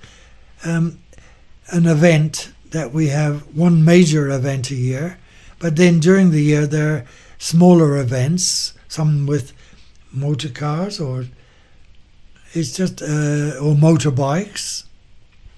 [0.63, 0.99] um,
[1.69, 5.17] an event that we have one major event a year,
[5.59, 7.05] but then during the year there are
[7.37, 9.53] smaller events, some with
[10.15, 11.25] motor cars or
[12.53, 14.85] it's just uh, or motorbikes,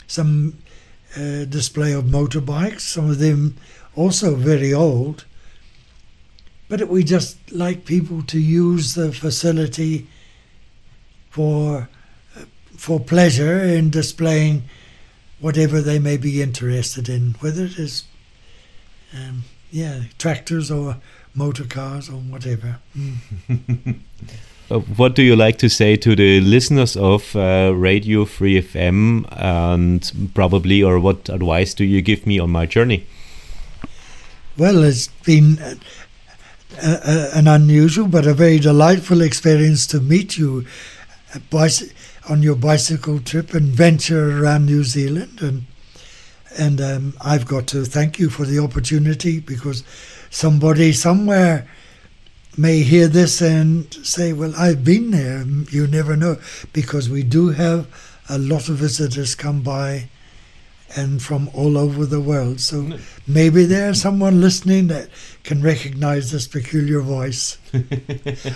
[0.08, 0.58] some
[1.16, 3.56] uh, display of motorbikes, some of them
[3.96, 5.26] also very old.
[6.70, 10.08] But we just like people to use the facility
[11.30, 11.88] for
[12.76, 14.64] for pleasure in displaying
[15.40, 18.04] whatever they may be interested in, whether it is
[19.14, 20.98] um, yeah tractors or
[21.38, 22.80] motor cars or whatever.
[22.98, 24.00] Mm.
[24.70, 29.26] Uh, what do you like to say to the listeners of uh, Radio Free FM,
[29.32, 33.08] and probably, or what advice do you give me on my journey?
[34.58, 35.76] Well, it's been uh,
[36.84, 40.66] uh, an unusual but a very delightful experience to meet you
[41.50, 41.94] bicy-
[42.30, 45.64] on your bicycle trip and venture around New Zealand, and
[46.58, 49.84] and um, I've got to thank you for the opportunity because
[50.30, 51.68] somebody somewhere
[52.58, 56.38] may hear this and say, "Well, I've been there." You never know
[56.74, 57.88] because we do have
[58.30, 60.10] a lot of visitors come by
[60.96, 62.60] and from all over the world.
[62.60, 65.10] So maybe there's someone listening that
[65.44, 67.58] can recognize this peculiar voice.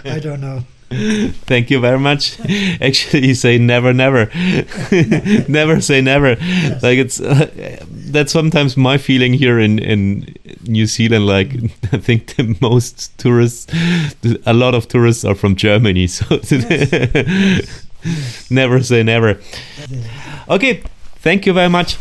[0.06, 0.64] I don't know.
[0.92, 2.38] Thank you very much.
[2.82, 4.30] Actually, you say never, never,
[5.48, 6.36] never say never.
[6.82, 10.36] Like it's uh, that's sometimes my feeling here in in
[10.68, 11.26] New Zealand.
[11.26, 11.54] Like
[11.92, 13.66] I think the most tourists,
[14.46, 16.08] a lot of tourists are from Germany.
[16.18, 16.40] So
[18.50, 19.40] never say never.
[20.50, 20.84] Okay,
[21.22, 21.96] thank you very much.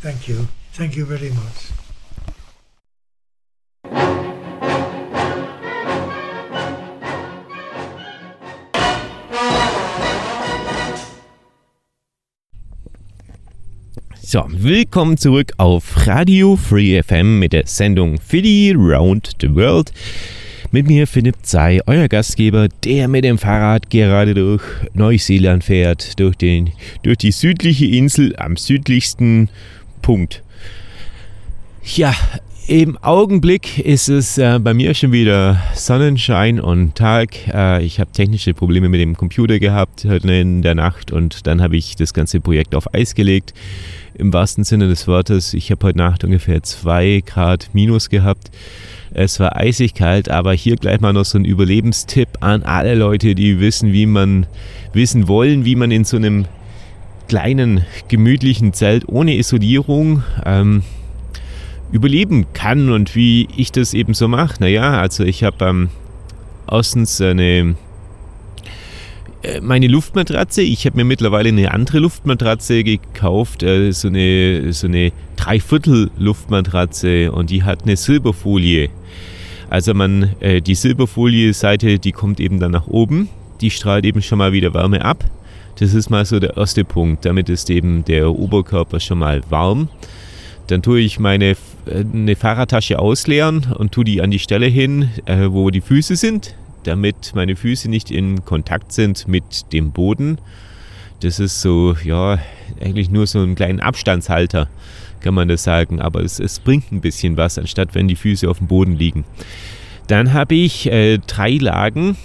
[0.00, 0.48] Thank you.
[0.72, 1.71] Thank you very much.
[14.32, 19.92] So, willkommen zurück auf Radio Free FM mit der Sendung Philly Round the World.
[20.70, 24.62] Mit mir Philipp Zei, euer Gastgeber, der mit dem Fahrrad gerade durch
[24.94, 26.70] Neuseeland fährt, durch, den,
[27.02, 29.50] durch die südliche Insel am südlichsten
[30.00, 30.42] Punkt.
[31.94, 32.14] Ja,
[32.68, 37.36] im Augenblick ist es äh, bei mir schon wieder Sonnenschein und Tag.
[37.52, 41.76] Äh, ich habe technische Probleme mit dem Computer gehabt in der Nacht und dann habe
[41.76, 43.52] ich das ganze Projekt auf Eis gelegt.
[44.22, 45.52] Im wahrsten Sinne des Wortes.
[45.52, 48.52] Ich habe heute Nacht ungefähr 2 Grad minus gehabt.
[49.12, 53.34] Es war eisig kalt, aber hier gleich mal noch so ein Überlebenstipp an alle Leute,
[53.34, 54.46] die wissen, wie man
[54.92, 56.44] wissen wollen, wie man in so einem
[57.26, 60.84] kleinen gemütlichen Zelt ohne Isolierung ähm,
[61.90, 64.54] überleben kann und wie ich das eben so mache.
[64.60, 65.88] Naja, also ich habe ähm,
[66.70, 67.74] erstens eine
[69.60, 70.62] meine Luftmatratze.
[70.62, 77.50] Ich habe mir mittlerweile eine andere Luftmatratze gekauft, äh, so eine, so eine Dreiviertel-Luftmatratze und
[77.50, 78.90] die hat eine Silberfolie.
[79.68, 83.28] Also man, äh, die Silberfolie-Seite, die kommt eben dann nach oben,
[83.60, 85.24] die strahlt eben schon mal wieder Wärme ab.
[85.78, 87.24] Das ist mal so der erste Punkt.
[87.24, 89.88] Damit ist eben der Oberkörper schon mal warm.
[90.66, 91.56] Dann tue ich meine
[91.90, 96.54] eine Fahrradtasche ausleeren und tue die an die Stelle hin, äh, wo die Füße sind,
[96.84, 100.38] damit meine Füße nicht in Kontakt sind mit dem Boden.
[101.20, 102.38] Das ist so, ja,
[102.80, 104.68] eigentlich nur so ein kleinen Abstandshalter,
[105.20, 106.00] kann man das sagen.
[106.00, 109.24] Aber es, es bringt ein bisschen was, anstatt wenn die Füße auf dem Boden liegen.
[110.08, 112.16] Dann habe ich äh, drei Lagen.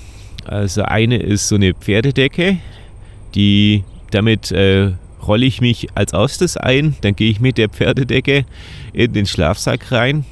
[0.46, 2.58] Also eine ist so eine Pferdedecke,
[3.36, 4.92] die damit äh,
[5.28, 8.46] rolle ich mich als erstes ein, dann gehe ich mit der Pferdedecke
[8.94, 10.26] in den Schlafsack rein.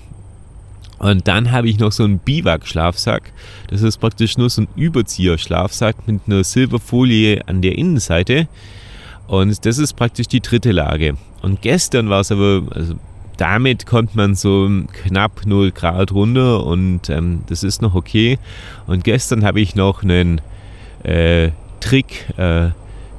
[1.00, 3.32] Und dann habe ich noch so einen Biwak-Schlafsack.
[3.68, 8.48] Das ist praktisch nur so ein Überzieher-Schlafsack mit einer Silberfolie an der Innenseite.
[9.28, 11.18] Und das ist praktisch die dritte Lage.
[11.42, 12.96] Und gestern war es aber, also
[13.38, 14.70] damit kommt man so
[15.04, 18.40] knapp 0 Grad runter und ähm, das ist noch okay.
[18.88, 20.40] Und gestern habe ich noch einen
[21.04, 21.50] äh,
[21.82, 22.70] Trick äh,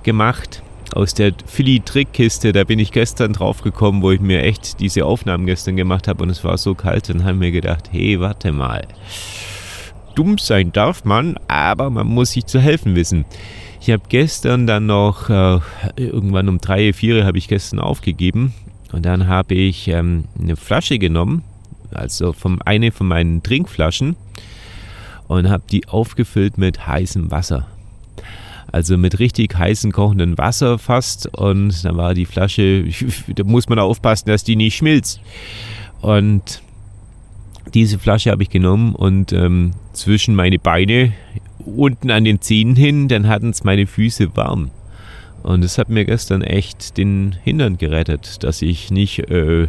[0.03, 0.63] gemacht
[0.95, 5.47] aus der Philly-Trickkiste, da bin ich gestern drauf gekommen, wo ich mir echt diese Aufnahmen
[5.47, 8.87] gestern gemacht habe und es war so kalt, dann haben wir gedacht, hey, warte mal.
[10.15, 13.25] Dumm sein darf man, aber man muss sich zu helfen wissen.
[13.81, 15.61] Ich habe gestern dann noch, äh,
[15.97, 18.55] irgendwann um drei, vier habe ich gestern aufgegeben
[18.93, 21.45] und dann habe ich ähm, eine Flasche genommen,
[21.93, 24.17] also vom, eine von meinen Trinkflaschen
[25.29, 27.67] und habe die aufgefüllt mit heißem Wasser
[28.77, 31.35] also mit richtig heißem kochenden Wasser fast.
[31.35, 32.85] Und dann war die Flasche,
[33.35, 35.21] da muss man aufpassen, dass die nicht schmilzt.
[36.03, 36.61] Und
[37.73, 41.15] diese Flasche habe ich genommen und ähm, zwischen meine Beine
[41.65, 44.71] unten an den Zähnen hin, dann hatten es meine Füße warm.
[45.43, 49.69] Und das hat mir gestern echt den Hintern gerettet, dass ich nicht äh,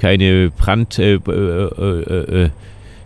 [0.00, 2.50] keine Brand, äh, äh, äh, äh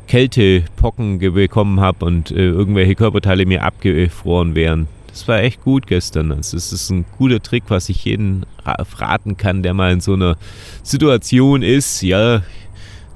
[0.09, 4.88] Kältepocken bekommen habe und äh, irgendwelche Körperteile mir abgefroren wären.
[5.12, 6.31] Das war echt gut gestern.
[6.33, 10.37] Es ist ein guter Trick, was ich jeden raten kann, der mal in so einer
[10.83, 12.03] Situation ist.
[12.03, 12.42] Ja,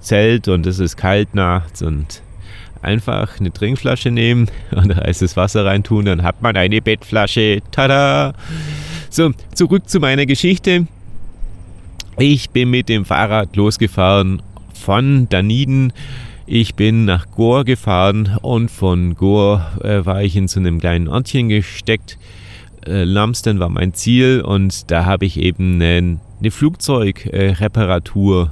[0.01, 2.23] Zelt und es ist kalt nachts und
[2.81, 7.61] einfach eine Trinkflasche nehmen und heißes Wasser reintun, dann hat man eine Bettflasche.
[7.73, 8.35] Tada!
[9.11, 10.87] So, zurück zu meiner Geschichte.
[12.19, 14.43] Ich bin mit dem Fahrrad losgefahren
[14.75, 15.93] von Daniden
[16.47, 21.09] ich bin nach Goa gefahren und von Goa äh, war ich in so einem kleinen
[21.09, 22.19] Ortchen gesteckt.
[22.87, 28.49] Äh, Lumsden war mein Ziel und da habe ich eben eine, eine Flugzeugreparatur äh,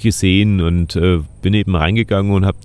[0.00, 2.56] gesehen und äh, bin eben reingegangen und hab,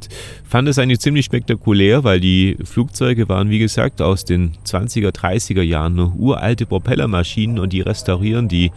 [0.48, 5.64] fand es eigentlich ziemlich spektakulär, weil die Flugzeuge waren, wie gesagt, aus den 20er, 30er
[5.64, 8.72] Jahren noch uralte Propellermaschinen und die restaurieren die.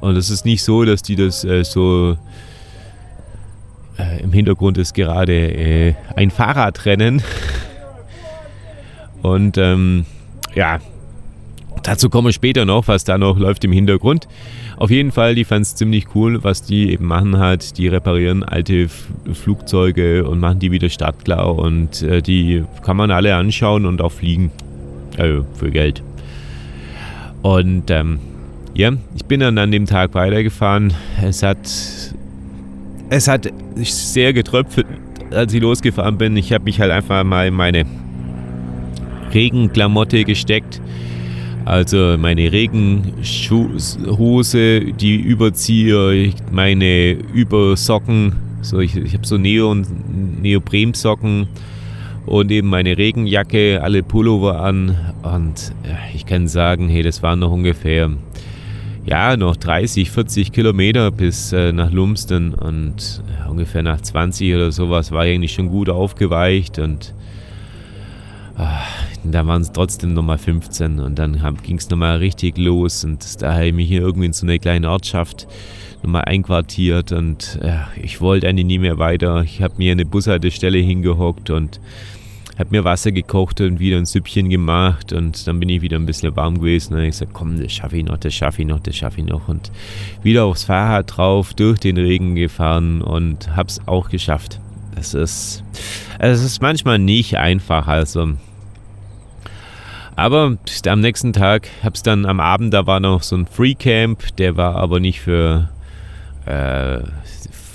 [0.00, 2.16] Und es ist nicht so, dass die das äh, so
[4.00, 7.22] äh, Im Hintergrund ist gerade äh, ein Fahrradrennen.
[9.22, 10.06] Und ähm,
[10.54, 10.78] ja,
[11.82, 14.28] dazu komme ich später noch, was da noch läuft im Hintergrund.
[14.76, 17.76] Auf jeden Fall, die fand es ziemlich cool, was die eben machen halt.
[17.76, 23.10] Die reparieren alte F Flugzeuge und machen die wieder startklar und äh, die kann man
[23.10, 24.50] alle anschauen und auch fliegen.
[25.18, 26.02] Also für Geld.
[27.42, 28.20] Und ähm,
[28.74, 30.94] ja, ich bin dann an dem Tag weitergefahren.
[31.22, 31.58] Es hat
[33.10, 34.86] es hat sehr getröpfelt,
[35.32, 36.36] als ich losgefahren bin.
[36.36, 37.84] Ich habe mich halt einfach mal in meine
[39.34, 40.80] Regenklamotte gesteckt.
[41.64, 43.20] Also meine Regenhose,
[44.92, 48.32] die Überzieher, meine Übersocken.
[48.62, 49.86] So, ich, ich habe so Neon,
[50.40, 51.48] Neoprensocken
[52.26, 54.96] und eben meine Regenjacke, alle Pullover an.
[55.22, 55.72] Und
[56.14, 58.10] ich kann sagen, hey, das waren noch ungefähr
[59.06, 64.72] ja, noch 30, 40 Kilometer bis äh, nach Lumsden und äh, ungefähr nach 20 oder
[64.72, 67.14] sowas war ich eigentlich schon gut aufgeweicht und
[68.58, 68.64] äh,
[69.24, 73.54] da waren es trotzdem nochmal 15 und dann ging es nochmal richtig los und da
[73.54, 75.46] habe ich mich hier irgendwie in so eine kleine Ortschaft
[76.02, 79.42] nochmal einquartiert und ja, ich wollte eigentlich nie mehr weiter.
[79.42, 81.80] Ich habe mir eine Bushaltestelle hingehockt und
[82.60, 86.04] habe mir Wasser gekocht und wieder ein Süppchen gemacht und dann bin ich wieder ein
[86.04, 86.94] bisschen warm gewesen.
[86.94, 89.26] Und ich gesagt, komm, das schaffe ich noch, das schaffe ich noch, das schaffe ich
[89.26, 89.48] noch.
[89.48, 89.72] Und
[90.22, 94.60] wieder aufs Fahrrad drauf, durch den Regen gefahren und habe es auch geschafft.
[94.94, 95.64] Es ist,
[96.18, 98.34] es ist manchmal nicht einfach, also.
[100.14, 103.74] Aber am nächsten Tag habe es dann am Abend, da war noch so ein Free
[103.74, 105.70] Camp, der war aber nicht für
[106.44, 106.98] äh,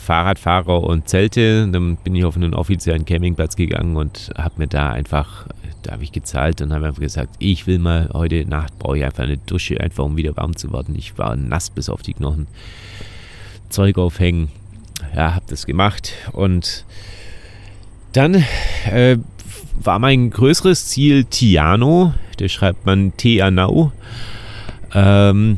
[0.06, 1.68] Fahrradfahrer und Zelte.
[1.68, 5.48] Dann bin ich auf einen offiziellen Campingplatz gegangen und habe mir da einfach,
[5.82, 9.04] da habe ich gezahlt und habe einfach gesagt, ich will mal heute Nacht brauche ich
[9.04, 10.96] einfach eine Dusche, einfach um wieder warm zu werden.
[10.96, 12.48] Ich war nass bis auf die Knochen.
[13.70, 14.50] Zeug aufhängen.
[15.16, 16.86] Ja, habe das gemacht und
[18.14, 18.46] dann
[18.90, 19.18] äh,
[19.82, 22.14] war mein größeres Ziel Tiano.
[22.38, 23.92] Da schreibt man T-A-Nau.
[24.94, 25.58] Ähm,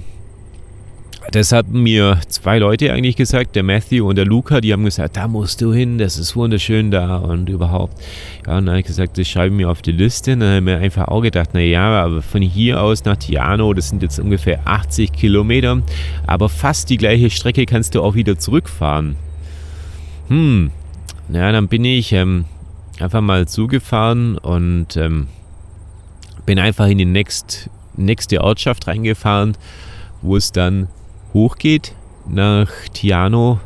[1.31, 5.17] das hatten mir zwei Leute eigentlich gesagt, der Matthew und der Luca, die haben gesagt,
[5.17, 8.01] da musst du hin, das ist wunderschön da und überhaupt.
[8.45, 10.33] Ja, und dann habe ich gesagt, das schreibe ich mir auf die Liste.
[10.33, 13.73] Und dann habe ich mir einfach auch gedacht, naja, aber von hier aus nach Tiano,
[13.73, 15.81] das sind jetzt ungefähr 80 Kilometer,
[16.25, 19.15] aber fast die gleiche Strecke kannst du auch wieder zurückfahren.
[20.29, 20.71] Hm,
[21.31, 22.45] ja, dann bin ich ähm,
[22.99, 25.27] einfach mal zugefahren und ähm,
[26.45, 29.57] bin einfach in die next, nächste Ortschaft reingefahren,
[30.21, 30.87] wo es dann
[31.33, 31.93] hochgeht
[32.27, 33.59] nach Tiano.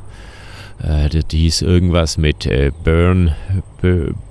[0.81, 3.35] Äh, die ist irgendwas mit äh, Burn,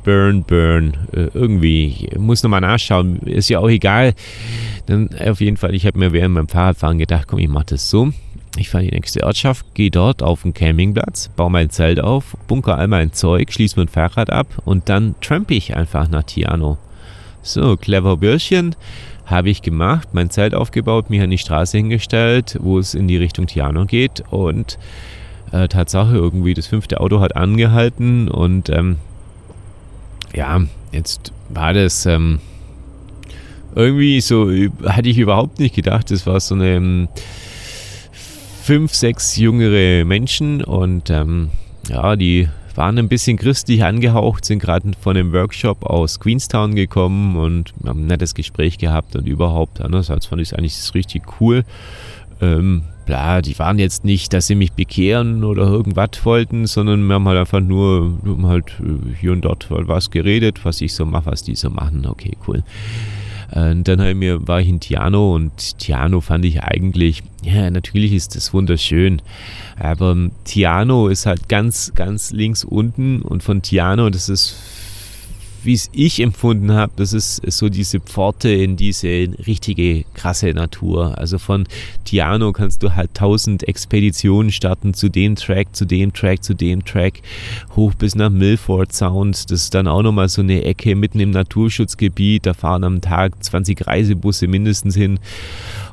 [0.05, 0.97] Burn, Burn.
[1.13, 2.09] Äh, irgendwie.
[2.11, 3.21] Ich muss nochmal nachschauen.
[3.21, 4.15] Ist ja auch egal.
[4.87, 7.91] Dann auf jeden Fall, ich habe mir während meinem Fahrradfahren gedacht, komm, ich mache das
[7.91, 8.13] so.
[8.57, 12.77] Ich fahre die nächste Ortschaft, gehe dort auf den Campingplatz, baue mein Zelt auf, bunker
[12.77, 16.77] all mein Zeug, schließe mein Fahrrad ab und dann trampe ich einfach nach Tiano.
[17.43, 18.75] So, clever Bürschchen.
[19.31, 23.17] Habe ich gemacht, mein Zelt aufgebaut, mich an die Straße hingestellt, wo es in die
[23.17, 24.77] Richtung Tiano geht und
[25.53, 28.97] äh, Tatsache irgendwie, das fünfte Auto hat angehalten und ähm,
[30.35, 30.61] ja,
[30.93, 32.41] jetzt war das ähm,
[33.75, 34.51] irgendwie so,
[34.85, 37.09] hatte ich überhaupt nicht gedacht, das war so eine ähm,
[38.63, 41.51] fünf, sechs jüngere Menschen und ähm,
[41.89, 47.37] ja, die waren ein bisschen christlich angehaucht, sind gerade von einem Workshop aus Queenstown gekommen
[47.37, 49.81] und haben ein nettes Gespräch gehabt und überhaupt.
[49.81, 51.65] Andererseits fand ich es eigentlich richtig cool.
[52.41, 57.15] Ähm, bla, die waren jetzt nicht, dass sie mich bekehren oder irgendwas wollten, sondern wir
[57.15, 61.27] haben halt einfach nur, halt äh, hier und dort was geredet, was ich so mache,
[61.27, 62.07] was die so machen.
[62.07, 62.63] Okay, cool.
[63.53, 68.13] Und dann halt mir, war ich in Tiano und Tiano fand ich eigentlich, ja, natürlich
[68.13, 69.21] ist das wunderschön,
[69.79, 74.57] aber Tiano ist halt ganz, ganz links unten und von Tiano, das ist
[75.65, 79.09] wie es ich empfunden habe, das ist so diese Pforte in diese
[79.47, 81.19] richtige krasse Natur.
[81.19, 81.67] Also von
[82.05, 86.85] Tiano kannst du halt tausend Expeditionen starten zu dem Track, zu dem Track, zu dem
[86.85, 87.23] Track,
[87.77, 89.51] hoch bis nach Milford Sound.
[89.51, 92.47] Das ist dann auch nochmal so eine Ecke mitten im Naturschutzgebiet.
[92.47, 95.19] Da fahren am Tag 20 Reisebusse mindestens hin.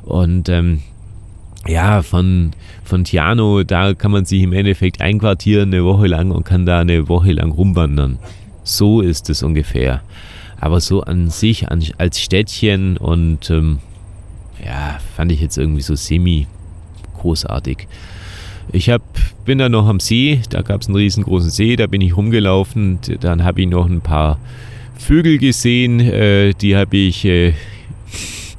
[0.04, 0.80] Und ähm,
[1.66, 2.52] ja, von,
[2.84, 6.80] von Tiano, da kann man sich im Endeffekt einquartieren eine Woche lang und kann da
[6.80, 8.18] eine Woche lang rumwandern.
[8.68, 10.02] So ist es ungefähr.
[10.60, 13.78] Aber so an sich, an, als Städtchen und ähm,
[14.64, 16.46] ja, fand ich jetzt irgendwie so semi
[17.18, 17.86] großartig.
[18.70, 19.02] Ich hab,
[19.46, 22.98] bin dann noch am See, da gab es einen riesengroßen See, da bin ich rumgelaufen.
[23.20, 24.38] Dann habe ich noch ein paar
[24.98, 27.54] Vögel gesehen, äh, die habe ich äh,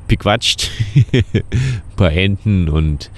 [0.08, 0.72] bequatscht.
[1.14, 1.24] ein
[1.96, 3.12] paar Enten und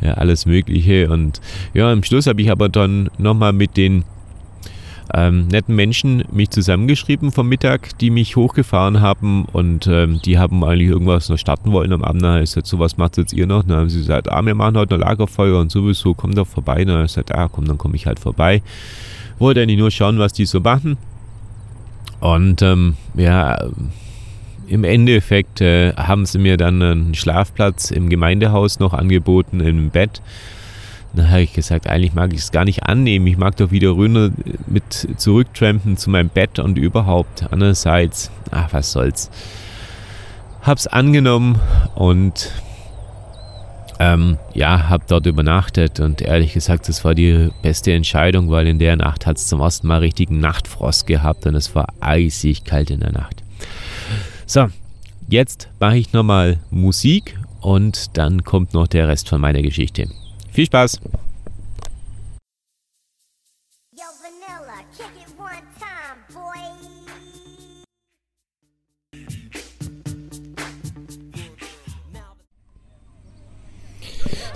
[0.00, 1.10] ja, alles Mögliche.
[1.10, 1.40] Und
[1.74, 4.04] ja, am Schluss habe ich aber dann nochmal mit den
[5.14, 10.62] ähm, netten Menschen mich zusammengeschrieben vom Mittag, die mich hochgefahren haben und ähm, die haben
[10.64, 12.22] eigentlich irgendwas noch starten wollen am Abend.
[12.22, 13.62] Da ist jetzt so, was macht jetzt ihr noch?
[13.62, 16.84] Dann haben sie gesagt, ah, wir machen heute noch Lagerfeuer und sowieso, komm doch vorbei.
[16.86, 18.62] Habe ich gesagt, ah, komm, dann komme ich halt vorbei.
[19.38, 20.96] Wollte eigentlich nur schauen, was die so machen.
[22.20, 23.58] Und ähm, ja,
[24.68, 30.22] im Endeffekt äh, haben sie mir dann einen Schlafplatz im Gemeindehaus noch angeboten, im Bett.
[31.14, 33.26] Dann habe ich gesagt, eigentlich mag ich es gar nicht annehmen.
[33.26, 34.30] Ich mag doch wieder runter
[34.66, 37.46] mit zurücktrampen zu meinem Bett und überhaupt.
[37.50, 39.30] Andererseits, ach, was soll's.
[40.62, 41.58] Hab's angenommen
[41.94, 42.52] und
[43.98, 48.78] ähm, ja, hab dort übernachtet und ehrlich gesagt, das war die beste Entscheidung, weil in
[48.78, 52.90] der Nacht hat es zum ersten Mal richtigen Nachtfrost gehabt und es war eisig kalt
[52.90, 53.42] in der Nacht.
[54.46, 54.68] So,
[55.28, 60.08] jetzt mache ich nochmal Musik und dann kommt noch der Rest von meiner Geschichte.
[60.52, 61.00] Viel Spaß!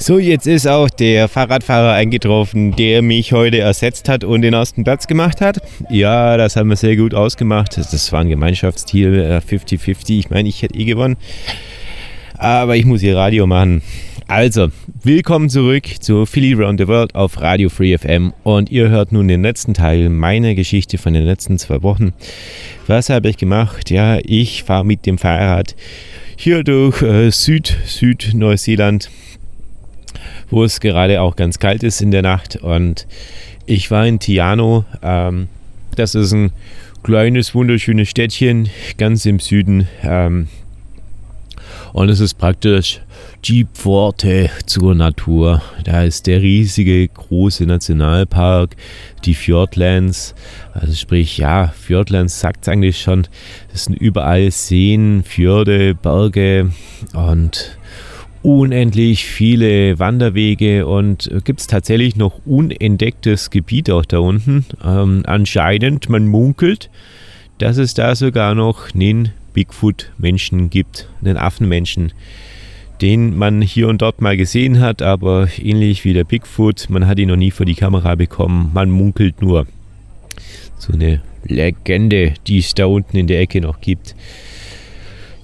[0.06, 4.84] So, jetzt ist auch der Fahrradfahrer eingetroffen, der mich heute ersetzt hat und den ersten
[4.84, 5.62] Platz gemacht hat.
[5.88, 7.78] Ja, das haben wir sehr gut ausgemacht.
[7.78, 10.18] Das war ein Gemeinschaftsteam, äh, 50-50.
[10.18, 11.16] Ich meine, ich hätte eh gewonnen.
[12.36, 13.80] Aber ich muss hier Radio machen.
[14.26, 14.70] Also,
[15.02, 18.32] willkommen zurück zu Philly Round the World auf Radio Free FM.
[18.42, 22.14] Und ihr hört nun den letzten Teil meiner Geschichte von den letzten zwei Wochen.
[22.86, 23.90] Was habe ich gemacht?
[23.90, 25.76] Ja, ich fahre mit dem Fahrrad
[26.36, 29.10] hier durch äh, Süd, Süd-Neuseeland
[30.50, 32.56] wo es gerade auch ganz kalt ist in der Nacht.
[32.56, 33.06] Und
[33.66, 34.84] ich war in Tiano.
[35.02, 35.48] Ähm,
[35.96, 36.52] das ist ein
[37.02, 39.88] kleines, wunderschönes Städtchen ganz im Süden.
[40.02, 40.48] Ähm,
[41.92, 43.00] und es ist praktisch
[43.44, 45.60] die Pforte zur Natur.
[45.84, 48.74] Da ist der riesige, große Nationalpark,
[49.24, 50.34] die Fjordlands.
[50.72, 53.26] Also sprich, ja, Fjordlands sagt es eigentlich schon.
[53.70, 56.70] Das sind überall Seen, Fjorde, Berge
[57.12, 57.76] und
[58.42, 64.64] unendlich viele Wanderwege und gibt es tatsächlich noch unentdecktes Gebiet auch da unten.
[64.82, 66.90] Ähm, anscheinend, man munkelt,
[67.58, 72.12] dass es da sogar noch einen Bigfoot-Menschen gibt, einen Affenmenschen,
[73.04, 77.18] den man hier und dort mal gesehen hat, aber ähnlich wie der Bigfoot, man hat
[77.18, 79.66] ihn noch nie vor die Kamera bekommen, man munkelt nur.
[80.78, 84.16] So eine Legende, die es da unten in der Ecke noch gibt.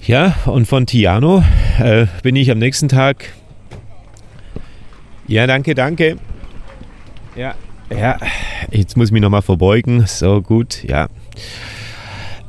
[0.01, 1.43] Ja, und von Tiano
[1.79, 3.31] äh, bin ich am nächsten Tag.
[5.27, 6.17] Ja, danke, danke.
[7.35, 7.53] Ja,
[7.95, 8.17] ja,
[8.71, 10.07] jetzt muss ich mich nochmal verbeugen.
[10.07, 11.09] So gut, ja.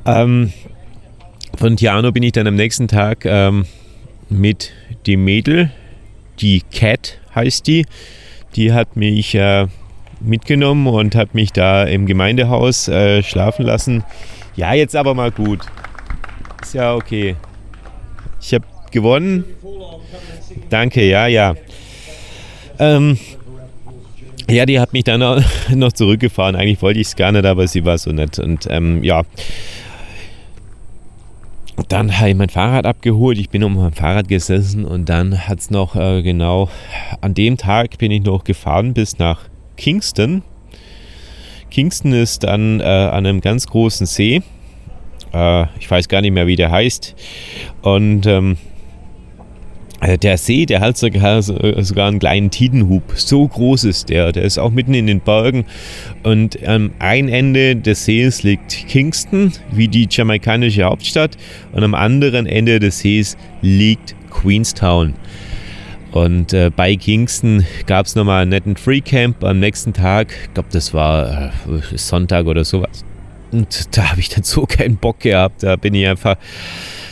[0.07, 0.55] Ähm,
[1.59, 3.67] von Tiano bin ich dann am nächsten Tag ähm,
[4.31, 4.73] mit
[5.07, 5.71] dem Mädel,
[6.41, 7.87] die Cat heißt die,
[8.57, 9.67] die hat mich äh,
[10.21, 14.05] mitgenommen und hat mich da im Gemeindehaus äh, schlafen lassen.
[14.57, 15.61] Ja, jetzt aber mal gut.
[16.63, 17.37] Ist ja okay.
[18.41, 19.45] Ich habe gewonnen.
[20.69, 21.55] Danke, ja, ja.
[22.79, 23.19] Ähm,
[24.51, 25.21] ja, die hat mich dann
[25.75, 26.57] noch- zurückgefahren.
[26.57, 28.39] Eigentlich wollte ich es gar nicht, aber sie war so nett.
[28.39, 29.23] Und ähm, ja,
[31.89, 33.39] dann habe ich mein Fahrrad abgeholt.
[33.39, 36.69] Ich bin um mein Fahrrad gesessen und dann hat es noch äh, genau
[37.21, 39.41] an dem Tag bin ich noch gefahren bis nach
[39.77, 40.43] Kingston.
[41.71, 44.43] Kingston ist dann äh, an einem ganz großen See.
[45.33, 47.15] Äh, ich weiß gar nicht mehr, wie der heißt.
[47.81, 48.72] Und ähm, äh,
[50.05, 53.03] der See, der hat sogar, so- sogar einen kleinen Tidenhub.
[53.15, 54.33] So groß ist der.
[54.33, 55.65] Der ist auch mitten in den Bergen.
[56.25, 61.37] Und am ein Ende des Sees liegt Kingston, wie die jamaikanische Hauptstadt.
[61.73, 65.15] Und am anderen Ende des Sees liegt Queenstown.
[66.11, 70.35] Und äh, bei Kingston gab es nochmal einen netten Free Camp am nächsten Tag.
[70.47, 73.05] Ich glaube, das war äh, Sonntag oder sowas.
[73.51, 75.63] Und da habe ich dann so keinen Bock gehabt.
[75.63, 76.37] Da bin ich einfach.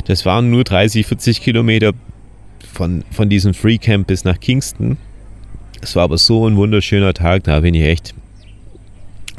[0.06, 1.92] Das waren nur 30, 40 Kilometer
[2.72, 4.96] von, von diesem Free Camp bis nach Kingston.
[5.82, 7.44] Es war aber so ein wunderschöner Tag.
[7.44, 8.14] Da bin ich echt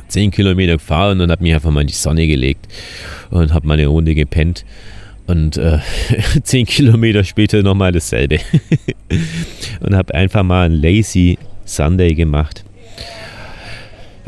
[0.08, 2.68] 10 Kilometer gefahren und habe mich einfach mal in die Sonne gelegt
[3.30, 4.66] und habe meine Runde gepennt.
[5.28, 5.80] Und äh,
[6.44, 8.40] 10 Kilometer später nochmal dasselbe.
[9.80, 12.66] und habe einfach mal einen Lazy Sunday gemacht.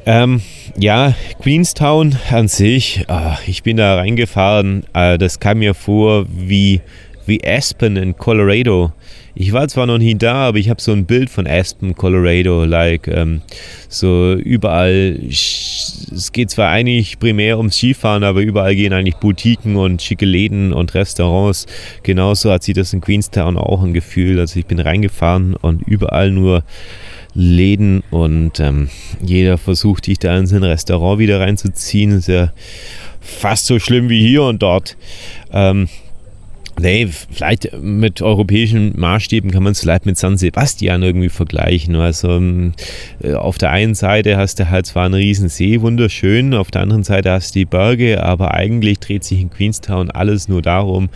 [0.06, 0.42] Ähm,
[0.78, 6.82] ja, Queenstown an sich, ah, ich bin da reingefahren, äh, das kam mir vor wie,
[7.26, 8.92] wie Aspen in Colorado.
[9.36, 12.66] Ich war zwar noch nie da, aber ich habe so ein Bild von Aspen, Colorado,
[12.66, 13.42] like ähm,
[13.90, 15.20] so überall.
[15.28, 20.72] Es geht zwar eigentlich primär ums Skifahren, aber überall gehen eigentlich Boutiquen und schicke Läden
[20.72, 21.66] und Restaurants.
[22.04, 24.40] Genauso hat sich das in Queenstown auch ein Gefühl.
[24.40, 26.64] Also ich bin reingefahren und überall nur
[27.34, 32.12] Läden und ähm, jeder versucht, dich da in sein Restaurant wieder reinzuziehen.
[32.12, 32.52] Ist ja
[33.20, 34.96] fast so schlimm wie hier und dort.
[35.52, 35.88] Ähm,
[36.84, 41.96] Nee, vielleicht mit europäischen Maßstäben kann man es vielleicht mit San Sebastian irgendwie vergleichen.
[41.96, 42.74] Also ähm,
[43.24, 46.82] äh, auf der einen Seite hast du halt zwar einen riesen See, wunderschön, auf der
[46.82, 51.08] anderen Seite hast du die Berge, aber eigentlich dreht sich in Queenstown alles nur darum,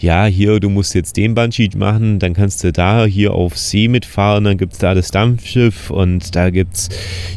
[0.00, 3.86] ja, hier, du musst jetzt den Bungee machen, dann kannst du da hier auf See
[3.86, 6.88] mitfahren, dann gibt es da das Dampfschiff und da gibt es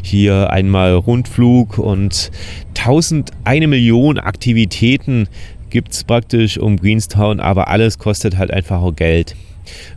[0.02, 2.32] hier einmal Rundflug und
[2.74, 5.28] tausend, eine Million Aktivitäten
[5.70, 9.36] gibt es praktisch um Queenstown, aber alles kostet halt einfach auch Geld.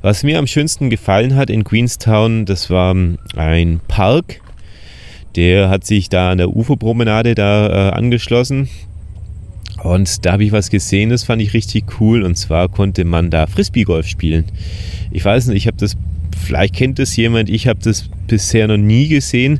[0.01, 4.41] Was mir am schönsten gefallen hat in Queenstown, das war ähm, ein Park,
[5.35, 8.69] der hat sich da an der Uferpromenade da äh, angeschlossen.
[9.81, 12.23] Und da habe ich was gesehen, das fand ich richtig cool.
[12.23, 14.45] Und zwar konnte man da Frisbee-Golf spielen.
[15.11, 15.97] Ich weiß nicht, ich habe das,
[16.45, 19.59] vielleicht kennt das jemand, ich habe das bisher noch nie gesehen.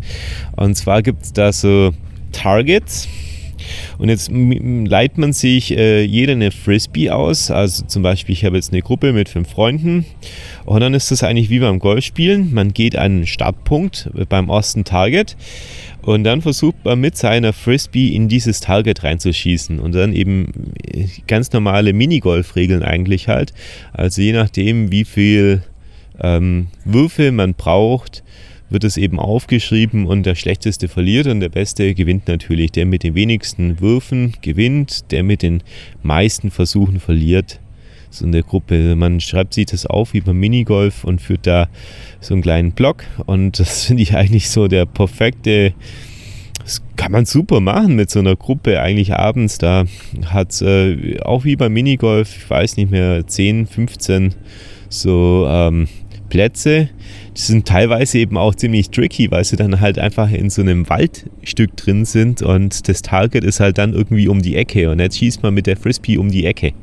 [0.56, 1.94] Und zwar gibt es da so
[2.32, 3.08] Targets.
[3.98, 7.52] Und jetzt leiht man sich äh, jeder eine Frisbee aus.
[7.52, 10.06] Also zum Beispiel, ich habe jetzt eine Gruppe mit fünf Freunden.
[10.66, 12.54] Und dann ist das eigentlich wie beim Golfspielen.
[12.54, 15.36] Man geht an einen Startpunkt beim ersten Target.
[16.02, 19.80] Und dann versucht man mit seiner Frisbee in dieses Target reinzuschießen.
[19.80, 23.54] Und dann eben äh, ganz normale Minigolf-Regeln eigentlich halt.
[23.94, 25.64] Also je nachdem, wie viel
[26.22, 28.24] ähm, Würfel man braucht,
[28.74, 32.72] wird es eben aufgeschrieben und der Schlechteste verliert und der Beste gewinnt natürlich.
[32.72, 35.62] Der mit den wenigsten Würfen gewinnt, der mit den
[36.02, 37.60] meisten Versuchen verliert.
[38.10, 38.96] So in der Gruppe.
[38.96, 41.70] Man schreibt sich das auf wie beim Minigolf und führt da
[42.20, 45.74] so einen kleinen Block und das finde ich eigentlich so der perfekte.
[46.60, 49.58] Das kann man super machen mit so einer Gruppe eigentlich abends.
[49.58, 49.86] Da
[50.26, 54.34] hat äh, auch wie beim Minigolf, ich weiß nicht mehr, 10, 15
[54.94, 55.88] so ähm,
[56.30, 56.90] Plätze.
[57.36, 60.90] Die sind teilweise eben auch ziemlich tricky, weil sie dann halt einfach in so einem
[60.90, 65.18] Waldstück drin sind und das Target ist halt dann irgendwie um die Ecke und jetzt
[65.18, 66.74] schießt man mit der Frisbee um die Ecke.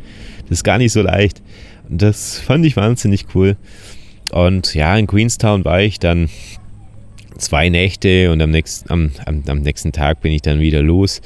[0.48, 1.42] Das ist gar nicht so leicht.
[1.88, 3.56] Und das fand ich wahnsinnig cool.
[4.30, 6.28] Und ja, in Queenstown war ich dann
[7.38, 11.20] zwei Nächte und am nächsten, am, am, am nächsten Tag bin ich dann wieder los.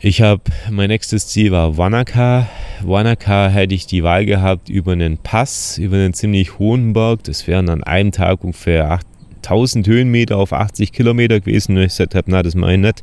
[0.00, 2.46] Ich habe, mein nächstes Ziel war Wanaka.
[2.82, 7.24] Wanaka hätte ich die Wahl gehabt über einen Pass, über einen ziemlich hohen Berg.
[7.24, 9.00] Das wären an einem Tag ungefähr
[9.42, 11.76] 8000 Höhenmeter auf 80 Kilometer gewesen.
[11.76, 13.02] Und ich gesagt habe, na, das mache ich nicht.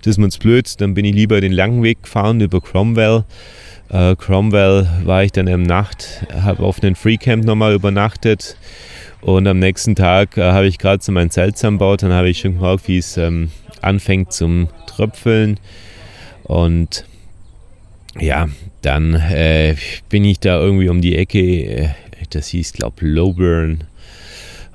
[0.00, 0.82] Das ist mir zu blöd.
[0.82, 3.24] Dann bin ich lieber den langen Weg gefahren über Cromwell.
[3.88, 8.58] Äh, Cromwell war ich dann im Nacht, habe auf einem Freecamp nochmal übernachtet.
[9.22, 12.02] Und am nächsten Tag äh, habe ich gerade so mein Zelt zusammengebaut.
[12.02, 15.58] Dann habe ich schon gemerkt, wie es ähm, anfängt zum Tröpfeln.
[16.44, 17.04] Und
[18.20, 18.48] ja,
[18.82, 19.76] dann äh,
[20.08, 21.88] bin ich da irgendwie um die Ecke, äh,
[22.30, 23.84] das hieß, glaube Lowburn,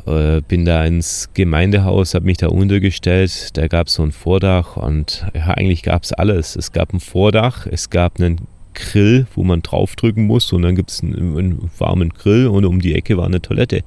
[0.06, 3.58] äh, bin da ins Gemeindehaus, habe mich da untergestellt.
[3.58, 6.56] Da gab es so ein Vordach und ja, eigentlich gab es alles.
[6.56, 10.92] Es gab ein Vordach, es gab einen Grill, wo man draufdrücken muss und dann gibt
[10.92, 13.84] es einen, einen, warmen Grill und um die Ecke war eine Toilette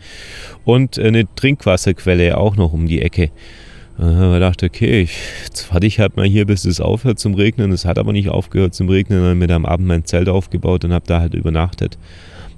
[0.65, 3.31] und eine Trinkwasserquelle auch noch um die Ecke.
[3.99, 7.19] Dann haben wir gedacht, okay, ich, jetzt warte ich halt mal hier, bis es aufhört
[7.19, 7.73] zum Regnen.
[7.73, 9.19] Es hat aber nicht aufgehört zum Regnen.
[9.19, 11.99] Dann habe ich mir am Abend mein Zelt aufgebaut und habe da halt übernachtet.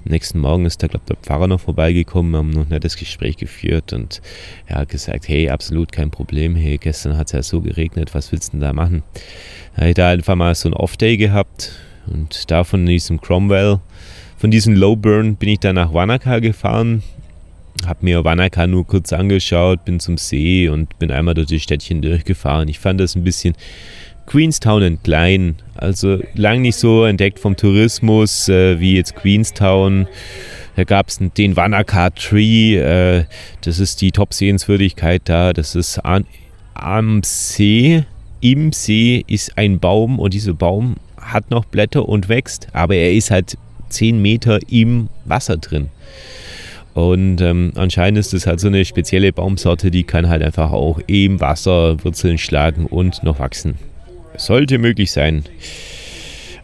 [0.04, 3.38] Am nächsten Morgen ist da, glaube der Pfarrer noch vorbeigekommen, haben noch ein nettes Gespräch
[3.38, 4.20] geführt und
[4.66, 8.30] er hat gesagt, hey, absolut kein Problem, hey, gestern hat es ja so geregnet, was
[8.30, 9.02] willst du denn da machen?
[9.74, 11.72] Da habe ich da einfach mal so ein Off-Day gehabt
[12.06, 13.80] und da von diesem Cromwell,
[14.36, 17.02] von diesem Lowburn bin ich dann nach Wanaka gefahren,
[17.86, 22.02] habe mir Wanaka nur kurz angeschaut, bin zum See und bin einmal durch die Städtchen
[22.02, 22.68] durchgefahren.
[22.68, 23.54] Ich fand das ein bisschen
[24.26, 30.06] Queenstown und klein, also lang nicht so entdeckt vom Tourismus äh, wie jetzt Queenstown.
[30.76, 33.24] Da gab es den Wanaka Tree, äh,
[33.60, 35.52] das ist die Top-Sehenswürdigkeit da.
[35.52, 36.26] Das ist an,
[36.74, 38.04] am See.
[38.40, 43.12] Im See ist ein Baum und dieser Baum hat noch Blätter und wächst, aber er
[43.12, 43.56] ist halt
[43.88, 45.88] 10 Meter im Wasser drin.
[46.94, 51.00] Und ähm, anscheinend ist das halt so eine spezielle Baumsorte, die kann halt einfach auch
[51.08, 53.74] im Wasser Wurzeln schlagen und noch wachsen.
[54.36, 55.44] Sollte möglich sein.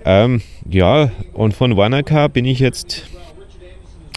[0.05, 3.05] Ähm, ja, und von Wanaka bin ich jetzt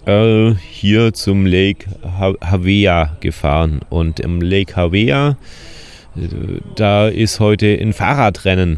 [0.06, 3.82] äh, hier zum Lake Havea gefahren.
[3.90, 5.38] Und im Lake Havea,
[6.16, 6.28] äh,
[6.76, 8.78] da ist heute ein Fahrradrennen.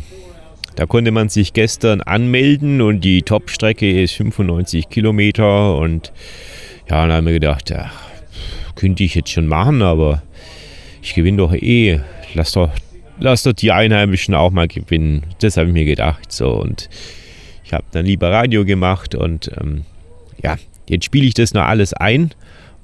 [0.75, 6.11] Da konnte man sich gestern anmelden und die Topstrecke ist 95 Kilometer und
[6.89, 7.91] ja, dann haben wir gedacht, ja,
[8.75, 10.21] könnte ich jetzt schon machen, aber
[11.01, 12.01] ich gewinne doch eh.
[12.33, 12.71] Lass doch,
[13.19, 15.23] lass doch die Einheimischen auch mal gewinnen.
[15.39, 16.31] Das habe ich mir gedacht.
[16.31, 16.89] So und
[17.63, 19.85] ich habe dann lieber Radio gemacht und ähm,
[20.41, 20.57] ja,
[20.87, 22.31] jetzt spiele ich das noch alles ein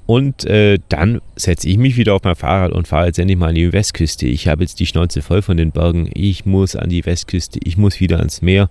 [0.06, 3.50] und äh, dann setze ich mich wieder auf mein Fahrrad und fahre jetzt endlich mal
[3.50, 4.26] an die Westküste.
[4.26, 6.10] Ich habe jetzt die Schnauze voll von den Bergen.
[6.12, 8.68] Ich muss an die Westküste, ich muss wieder ans Meer.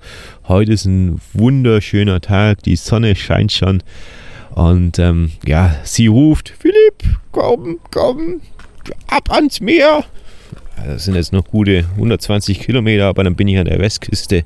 [0.48, 3.82] Heute ist ein wunderschöner Tag, die Sonne scheint schon.
[4.56, 8.42] Und ähm, ja, sie ruft, Philipp, komm, komm,
[9.08, 10.04] ab ans Meer.
[10.86, 14.44] Das sind jetzt noch gute 120 Kilometer, aber dann bin ich an der Westküste.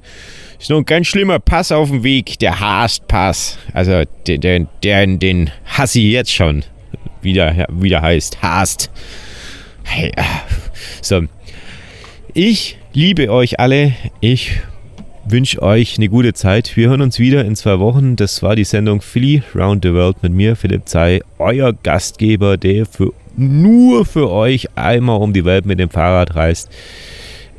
[0.59, 3.57] Ist noch ein ganz schlimmer Pass auf dem Weg, der Haast-Pass.
[3.73, 6.63] Also den, den, den, den hasse ich jetzt schon.
[7.21, 8.91] Wie der, wie der heißt, Haast.
[9.83, 10.11] Hey,
[11.01, 11.23] so.
[12.33, 13.93] Ich liebe euch alle.
[14.19, 14.59] Ich
[15.25, 16.77] wünsche euch eine gute Zeit.
[16.77, 18.15] Wir hören uns wieder in zwei Wochen.
[18.15, 22.85] Das war die Sendung Philly Round the World mit mir, Philipp Zei, euer Gastgeber, der
[22.85, 26.69] für, nur für euch einmal um die Welt mit dem Fahrrad reist.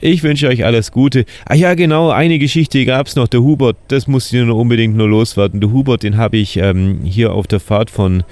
[0.00, 1.24] Ich wünsche euch alles Gute.
[1.46, 3.28] Ah ja, genau, eine Geschichte gab es noch.
[3.28, 5.60] Der Hubert, das muss ich nur unbedingt nur loswerden.
[5.60, 8.22] Der Hubert, den habe ich ähm, hier auf der Fahrt von,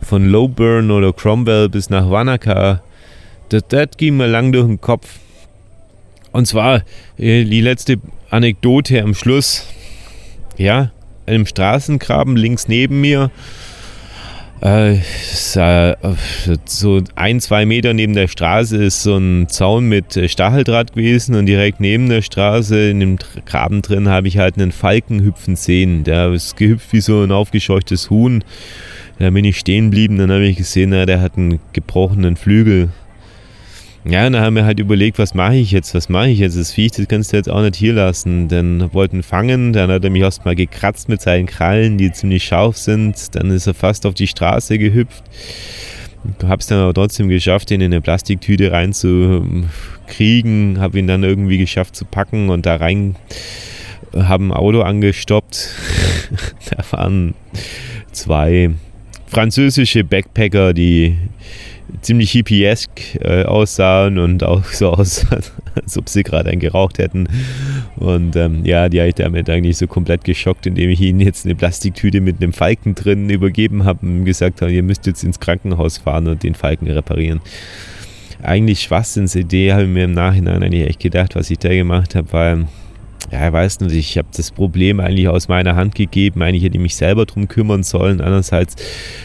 [0.00, 2.82] von Lowburn oder Cromwell bis nach Wanaka.
[3.48, 5.18] Das, das ging mir lang durch den Kopf.
[6.30, 6.82] Und zwar
[7.18, 7.98] äh, die letzte
[8.30, 9.66] Anekdote am Schluss.
[10.56, 10.90] Ja,
[11.26, 13.30] im Straßengraben links neben mir
[14.60, 14.96] äh,
[16.64, 21.36] so ein, zwei Meter neben der Straße ist so ein Zaun mit äh, Stacheldraht gewesen
[21.36, 25.54] und direkt neben der Straße in dem Graben drin habe ich halt einen Falken hüpfen
[25.54, 26.02] sehen.
[26.02, 28.42] Der ist gehüpft wie so ein aufgescheuchtes Huhn.
[29.18, 32.88] Da bin ich stehen geblieben, dann habe ich gesehen, na, der hat einen gebrochenen Flügel.
[34.10, 36.56] Ja, und dann haben wir halt überlegt, was mache ich jetzt, was mache ich jetzt?
[36.56, 38.48] Das Viech, das kannst du jetzt auch nicht hier lassen.
[38.48, 42.78] Dann wollten fangen, dann hat er mich erstmal gekratzt mit seinen Krallen, die ziemlich scharf
[42.78, 43.34] sind.
[43.34, 45.24] Dann ist er fast auf die Straße gehüpft.
[46.42, 50.80] Hab's dann aber trotzdem geschafft, ihn in eine Plastiktüte reinzukriegen.
[50.80, 53.14] Hab ihn dann irgendwie geschafft zu packen und da rein
[54.16, 55.68] haben ein Auto angestoppt.
[56.70, 57.34] da waren
[58.12, 58.70] zwei
[59.26, 61.18] französische Backpacker, die
[62.00, 62.90] ziemlich hippiesk
[63.20, 65.26] äh, aussahen und auch so aus,
[65.74, 67.28] als ob sie gerade einen geraucht hätten.
[67.96, 71.44] Und ähm, ja, die habe ich damit eigentlich so komplett geschockt, indem ich ihnen jetzt
[71.44, 75.40] eine Plastiktüte mit einem Falken drin übergeben habe und gesagt habe, ihr müsst jetzt ins
[75.40, 77.40] Krankenhaus fahren und den Falken reparieren.
[78.42, 82.32] Eigentlich Schwachsinnsidee, habe ich mir im Nachhinein eigentlich echt gedacht, was ich da gemacht habe,
[82.32, 82.66] weil
[83.32, 86.42] ja, ich weiß nicht, ich habe das Problem eigentlich aus meiner Hand gegeben.
[86.42, 88.20] Eigentlich hätte ich mich selber drum kümmern sollen.
[88.20, 88.76] Andererseits,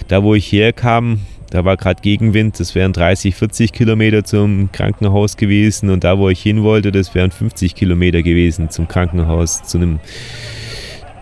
[0.09, 1.19] da wo ich herkam,
[1.53, 6.29] da war gerade Gegenwind, das wären 30, 40 Kilometer zum Krankenhaus gewesen und da, wo
[6.29, 9.99] ich hin wollte, das wären 50 Kilometer gewesen zum Krankenhaus, zu einem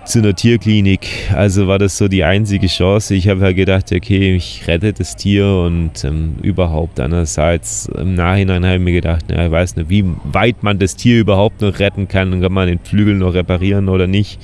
[0.05, 1.05] zu einer Tierklinik.
[1.35, 3.13] Also war das so die einzige Chance.
[3.13, 7.01] Ich habe ja halt gedacht, okay, ich rette das Tier und ähm, überhaupt.
[7.01, 10.95] Andererseits im Nachhinein habe ich mir gedacht, na, ich weiß nicht, wie weit man das
[10.95, 14.39] Tier überhaupt noch retten kann und kann man den Flügel noch reparieren oder nicht.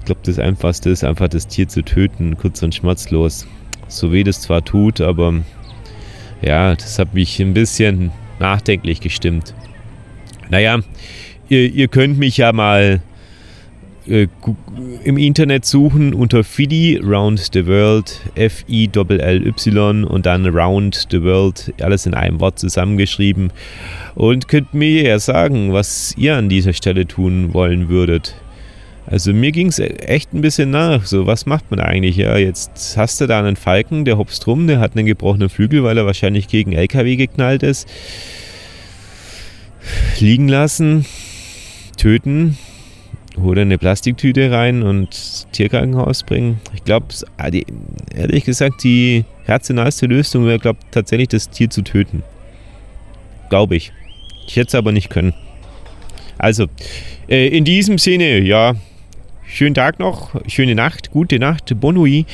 [0.00, 3.46] Ich glaube, das Einfachste ist einfach das Tier zu töten, kurz und schmerzlos
[3.88, 5.34] so weh das zwar tut, aber
[6.42, 9.54] ja, das hat mich ein bisschen nachdenklich gestimmt.
[10.48, 10.80] Naja,
[11.48, 13.00] ihr, ihr könnt mich ja mal
[14.08, 14.28] äh,
[15.04, 22.06] im Internet suchen unter FIDI Round the World, F-I-L-L-Y und dann Round the World, alles
[22.06, 23.52] in einem Wort zusammengeschrieben.
[24.14, 28.34] Und könnt mir ja sagen, was ihr an dieser Stelle tun wollen würdet.
[29.06, 31.06] Also mir ging es echt ein bisschen nach.
[31.06, 32.16] So, was macht man eigentlich?
[32.16, 35.84] Ja, jetzt hast du da einen Falken, der hopst rum, der hat einen gebrochenen Flügel,
[35.84, 37.88] weil er wahrscheinlich gegen LKW geknallt ist.
[40.18, 41.06] Liegen lassen,
[41.96, 42.58] töten,
[43.36, 46.60] oder eine Plastiktüte rein und Tierkrankenhaus bringen.
[46.74, 47.50] Ich glaube, ah,
[48.14, 52.22] ehrlich gesagt, die rationalste Lösung wäre, glaube tatsächlich das Tier zu töten.
[53.50, 53.92] Glaube ich.
[54.46, 55.34] Ich hätte es aber nicht können.
[56.38, 56.66] Also,
[57.28, 58.74] äh, in diesem Sinne, ja,
[59.48, 62.26] Schönen Tag noch, schöne Nacht, gute Nacht, Bonui,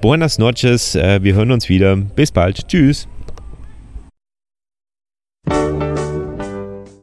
[0.00, 0.94] buenas noches.
[0.94, 1.96] Äh, wir hören uns wieder.
[1.96, 2.68] Bis bald.
[2.68, 3.08] Tschüss.